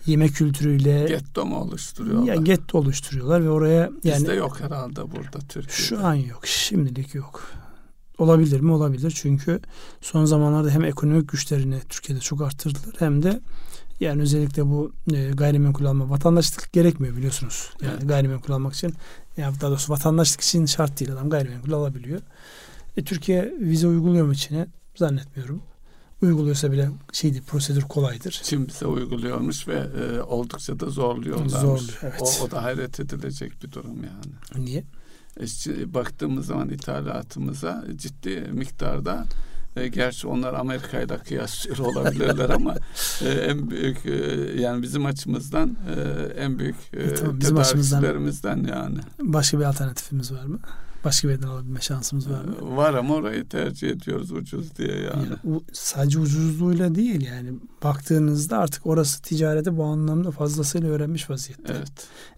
yemek 0.07 0.35
kültürüyle 0.35 1.05
getto 1.09 1.47
mu 1.47 1.57
oluşturuyorlar? 1.57 2.35
Ya 2.35 2.35
getto 2.35 2.79
oluşturuyorlar 2.79 3.45
ve 3.45 3.51
oraya 3.51 3.91
yani 4.05 4.21
Bizde 4.21 4.35
yok 4.35 4.61
herhalde 4.61 5.13
burada 5.13 5.39
Türkiye'de. 5.39 5.73
Şu 5.73 6.07
an 6.07 6.15
yok. 6.15 6.47
Şimdilik 6.47 7.15
yok. 7.15 7.51
Olabilir 8.19 8.61
mi? 8.61 8.73
Olabilir. 8.73 9.13
Çünkü 9.17 9.61
son 10.01 10.25
zamanlarda 10.25 10.71
hem 10.71 10.85
ekonomik 10.85 11.29
güçlerini 11.29 11.81
Türkiye'de 11.89 12.21
çok 12.21 12.43
arttırdılar 12.43 12.95
hem 12.99 13.23
de 13.23 13.41
yani 14.01 14.23
özellikle 14.23 14.67
bu 14.67 14.93
e, 15.15 15.31
gayrimenkul 15.31 15.85
alma 15.85 16.11
vatandaşlık 16.11 16.73
gerekmiyor 16.73 17.17
biliyorsunuz. 17.17 17.71
Yani 17.83 17.93
evet. 17.99 18.09
gayrimenkul 18.09 18.53
almak 18.53 18.75
için 18.75 18.95
yani 19.37 19.61
daha 19.61 19.71
doğrusu 19.71 19.93
vatandaşlık 19.93 20.41
için 20.41 20.67
şart 20.67 21.01
değil 21.01 21.13
adam 21.13 21.31
gayrimenkul 21.31 21.73
alabiliyor. 21.73 22.21
E, 22.97 23.05
Türkiye 23.05 23.55
vize 23.61 23.87
uyguluyor 23.87 24.27
mu 24.27 24.33
içine? 24.33 24.67
Zannetmiyorum. 24.97 25.63
Uyguluyorsa 26.23 26.73
bile 26.73 26.91
şeydi 27.13 27.43
prosedür 27.43 27.83
kolaydır. 27.83 28.41
Çin 28.45 28.69
bize 28.69 28.87
uyguluyormuş 28.87 29.69
ve 29.69 29.75
e, 29.75 30.21
oldukça 30.21 30.81
da 30.81 30.91
zorluyorlarmış. 30.91 31.53
Zorluyor, 31.53 31.99
evet. 32.03 32.41
o, 32.41 32.45
o 32.45 32.51
da 32.51 32.63
hayret 32.63 33.01
edilecek 33.01 33.63
bir 33.63 33.73
durum 33.73 33.97
yani. 34.05 34.65
Niye? 34.65 34.85
Baktığımız 35.95 36.47
zaman 36.47 36.71
ithalatımıza 36.71 37.85
ciddi 37.97 38.41
miktarda 38.53 39.25
e, 39.77 39.89
gerçi 39.89 40.27
onlar 40.27 40.55
Amerika 40.55 41.01
ile 41.01 41.19
kıyaslıyor 41.19 41.79
olabilirler 41.97 42.51
ama 42.51 42.75
e, 43.23 43.29
en 43.29 43.71
büyük 43.71 44.07
e, 44.07 44.13
yani 44.61 44.83
bizim 44.83 45.07
açımızdan 45.07 45.77
en 46.39 46.59
büyük 46.59 46.77
e, 46.93 47.15
tamam, 47.15 47.41
bizim 47.41 47.59
açımızdan 47.59 48.65
yani. 48.65 48.99
Başka 49.21 49.59
bir 49.59 49.65
alternatifimiz 49.65 50.33
var 50.33 50.45
mı? 50.45 50.59
Başka 51.07 51.29
bir 51.29 51.33
yerden 51.33 51.49
alabilme 51.49 51.81
şansımız 51.81 52.31
var 52.31 52.45
mı? 52.45 52.77
Var 52.77 52.95
ama 52.95 53.15
orayı 53.15 53.49
tercih 53.49 53.91
ediyoruz 53.91 54.33
ucuz 54.33 54.77
diye 54.77 54.97
yani. 54.97 55.29
yani 55.47 55.61
sadece 55.73 56.19
ucuzluğuyla 56.19 56.95
değil 56.95 57.27
yani. 57.27 57.53
Baktığınızda 57.85 58.59
artık 58.59 58.87
orası 58.87 59.23
ticarete 59.23 59.77
bu 59.77 59.85
anlamda 59.85 60.31
fazlasıyla 60.31 60.89
öğrenmiş 60.89 61.31
vaziyette. 61.31 61.73
Evet. 61.77 61.93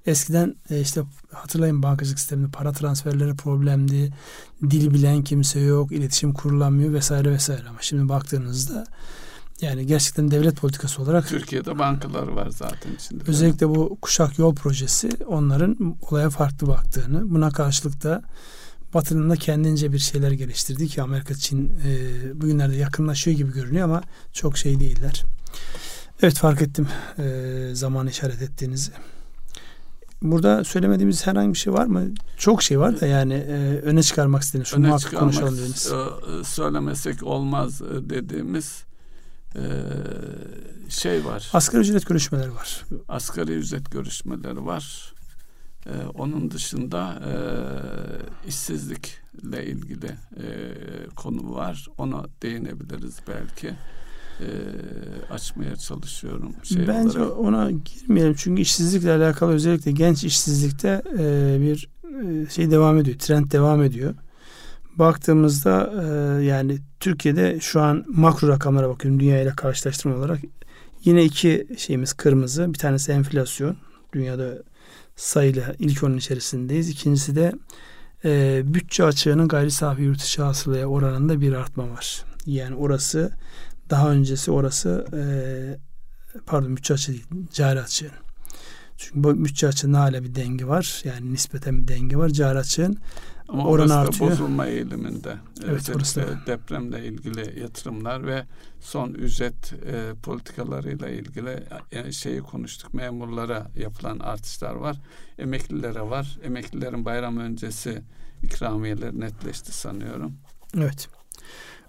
Eskiden 0.06 0.56
e, 0.70 0.80
işte 0.80 1.02
hatırlayın 1.32 1.82
bankacılık 1.82 2.18
sisteminde 2.18 2.50
para 2.50 2.72
transferleri 2.72 3.36
problemdi. 3.36 4.14
Dil 4.70 4.94
bilen 4.94 5.24
kimse 5.24 5.60
yok, 5.60 5.92
iletişim 5.92 6.32
kurulamıyor 6.32 6.92
vesaire 6.92 7.32
vesaire. 7.32 7.68
Ama 7.68 7.78
şimdi 7.80 8.08
baktığınızda 8.08 8.86
yani 9.60 9.86
gerçekten 9.86 10.30
devlet 10.30 10.56
politikası 10.56 11.02
olarak 11.02 11.28
Türkiye'de 11.28 11.78
bankalar 11.78 12.28
var 12.28 12.48
zaten 12.50 12.92
içinde. 12.94 13.24
Özellikle 13.26 13.68
bu 13.68 13.98
kuşak 14.02 14.38
yol 14.38 14.54
projesi 14.54 15.10
onların 15.26 15.96
olaya 16.10 16.30
farklı 16.30 16.66
baktığını, 16.66 17.30
buna 17.30 17.50
karşılık 17.50 18.02
da 18.02 18.22
Batı'nın 18.94 19.30
da 19.30 19.36
kendince 19.36 19.92
bir 19.92 19.98
şeyler 19.98 20.30
geliştirdi 20.30 20.88
ki 20.88 21.02
Amerika 21.02 21.34
Çin 21.34 21.72
e, 21.86 22.40
bugünlerde 22.40 22.76
yakınlaşıyor 22.76 23.36
gibi 23.36 23.52
görünüyor 23.52 23.84
ama 23.84 24.02
çok 24.32 24.58
şey 24.58 24.80
değiller. 24.80 25.24
Evet 26.22 26.34
fark 26.34 26.62
ettim 26.62 26.88
e, 27.18 27.70
zaman 27.72 28.06
işaret 28.06 28.42
ettiğinizi. 28.42 28.92
Burada 30.22 30.64
söylemediğimiz 30.64 31.26
herhangi 31.26 31.52
bir 31.52 31.58
şey 31.58 31.72
var 31.72 31.86
mı? 31.86 32.04
Çok 32.36 32.62
şey 32.62 32.80
var 32.80 33.00
da 33.00 33.06
yani 33.06 33.34
e, 33.34 33.80
öne 33.82 34.02
çıkarmak 34.02 34.42
istediğiniz. 34.42 34.68
Şunu 34.68 34.86
öne 34.86 34.98
çıkarmak, 34.98 35.20
konuşalım 35.20 35.58
dediniz. 35.58 35.92
E, 35.92 36.44
söylemesek 36.44 37.22
olmaz 37.22 37.82
e, 37.82 38.10
dediğimiz 38.10 38.84
e, 39.54 39.62
şey 40.88 41.24
var. 41.24 41.50
Asgari 41.52 41.80
ücret 41.80 42.06
görüşmeleri 42.06 42.54
var. 42.54 42.84
Asgari 43.08 43.52
ücret 43.52 43.90
görüşmeleri 43.90 44.66
var. 44.66 45.14
Ee, 45.86 45.90
onun 46.14 46.50
dışında 46.50 47.22
e, 47.28 47.32
işsizlikle 48.48 49.66
ilgili 49.66 50.06
e, 50.36 50.46
konu 51.16 51.54
var. 51.54 51.86
Ona 51.98 52.24
değinebiliriz 52.42 53.16
belki. 53.28 53.68
E, 54.40 54.48
açmaya 55.32 55.76
çalışıyorum. 55.76 56.54
Şey 56.62 56.88
Bence 56.88 57.20
olarak. 57.20 57.38
ona 57.38 57.70
girmeyelim. 57.70 58.34
Çünkü 58.34 58.62
işsizlikle 58.62 59.12
alakalı 59.12 59.52
özellikle 59.52 59.92
genç 59.92 60.24
işsizlikte 60.24 61.02
e, 61.18 61.56
bir 61.60 61.88
e, 62.22 62.50
şey 62.50 62.70
devam 62.70 62.98
ediyor. 62.98 63.18
Trend 63.18 63.52
devam 63.52 63.82
ediyor. 63.82 64.14
Baktığımızda 64.96 65.92
e, 66.02 66.44
yani 66.44 66.78
Türkiye'de 67.00 67.60
şu 67.60 67.80
an 67.80 68.04
makro 68.08 68.48
rakamlara 68.48 68.88
bakıyorum 68.88 69.20
dünya 69.20 69.42
ile 69.42 69.50
karşılaştırma 69.50 70.16
olarak. 70.16 70.38
Yine 71.04 71.24
iki 71.24 71.66
şeyimiz 71.78 72.12
kırmızı. 72.12 72.72
Bir 72.74 72.78
tanesi 72.78 73.12
enflasyon. 73.12 73.76
Dünyada 74.12 74.62
sayıyla 75.18 75.74
ilk 75.78 76.02
onun 76.02 76.16
içerisindeyiz. 76.16 76.88
İkincisi 76.88 77.36
de 77.36 77.52
e, 78.24 78.62
bütçe 78.64 79.04
açığının 79.04 79.48
gayri 79.48 79.70
safi 79.70 80.02
yurt 80.02 80.22
içi 80.22 80.42
hasılaya 80.42 80.86
oranında 80.86 81.40
bir 81.40 81.52
artma 81.52 81.90
var. 81.90 82.24
Yani 82.46 82.74
orası 82.74 83.32
daha 83.90 84.10
öncesi 84.10 84.50
orası 84.50 85.06
e, 85.12 85.22
pardon 86.46 86.76
bütçe 86.76 86.94
açığı 86.94 87.12
değil 87.12 87.26
cari 87.52 87.80
açığın. 87.80 88.10
Çünkü 88.96 89.24
bu 89.24 89.44
bütçe 89.44 89.68
açığında 89.68 90.00
hala 90.00 90.24
bir 90.24 90.34
denge 90.34 90.66
var. 90.66 91.02
Yani 91.04 91.32
nispeten 91.32 91.82
bir 91.82 91.88
denge 91.88 92.16
var. 92.16 92.28
Cari 92.28 92.58
açığın 92.58 92.98
ama 93.48 93.64
oranı 93.64 93.96
artıyor. 93.96 94.30
bozulma 94.30 94.66
eğiliminde. 94.66 95.36
Evet, 95.66 95.90
orası 95.96 96.20
da. 96.20 96.46
depremle 96.46 97.06
ilgili 97.06 97.60
yatırımlar 97.60 98.26
ve 98.26 98.44
son 98.80 99.10
ücret 99.10 99.72
e, 99.72 100.14
politikalarıyla 100.22 101.08
ilgili 101.08 101.62
yani 101.92 102.12
şeyi 102.12 102.40
konuştuk. 102.40 102.94
Memurlara 102.94 103.70
yapılan 103.76 104.18
artışlar 104.18 104.74
var. 104.74 104.96
Emeklilere 105.38 106.02
var. 106.02 106.38
Emeklilerin 106.42 107.04
bayram 107.04 107.38
öncesi 107.38 108.02
ikramiyeleri 108.42 109.20
netleşti 109.20 109.72
sanıyorum. 109.72 110.32
Evet. 110.76 111.08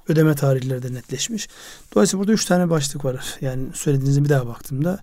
Ödeme 0.10 0.36
tarihleri 0.36 0.84
de 0.84 0.94
netleşmiş. 0.94 1.48
Dolayısıyla 1.96 2.20
burada 2.20 2.34
üç 2.34 2.46
tane 2.46 2.70
başlık 2.70 3.06
var. 3.06 3.38
Yani 3.42 3.68
söylediğinize 3.74 4.24
bir 4.24 4.30
daha 4.30 4.48
baktığımda 4.48 5.00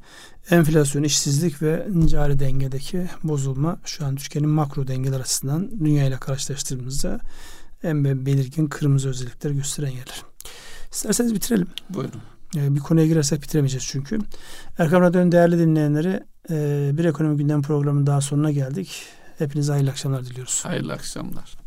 enflasyon, 0.50 1.02
işsizlik 1.02 1.62
ve 1.62 1.86
cari 2.06 2.38
dengedeki 2.38 3.08
bozulma 3.24 3.78
şu 3.84 4.06
an 4.06 4.16
Türkiye'nin 4.16 4.50
makro 4.50 4.86
dengeler 4.86 5.20
açısından 5.20 5.70
dünya 5.84 6.06
ile 6.06 6.16
karşılaştırdığımızda 6.16 7.20
en 7.82 8.04
belirgin 8.04 8.66
kırmızı 8.66 9.08
özellikler 9.08 9.50
gösteren 9.50 9.88
yerler. 9.88 10.22
İsterseniz 10.92 11.34
bitirelim. 11.34 11.68
Buyurun. 11.90 12.20
Ee, 12.56 12.74
bir 12.74 12.80
konuya 12.80 13.06
girersek 13.06 13.42
bitiremeyeceğiz 13.42 13.86
çünkü. 13.86 14.18
Erkam 14.78 15.02
Radyo'nun 15.02 15.32
değerli 15.32 15.58
dinleyenleri 15.58 16.22
e, 16.50 16.90
bir 16.92 17.04
ekonomi 17.04 17.36
gündem 17.36 17.62
programının 17.62 18.06
daha 18.06 18.20
sonuna 18.20 18.50
geldik. 18.50 19.02
Hepinize 19.38 19.72
hayırlı 19.72 19.90
akşamlar 19.90 20.24
diliyoruz. 20.24 20.60
Hayırlı 20.64 20.92
akşamlar. 20.92 21.65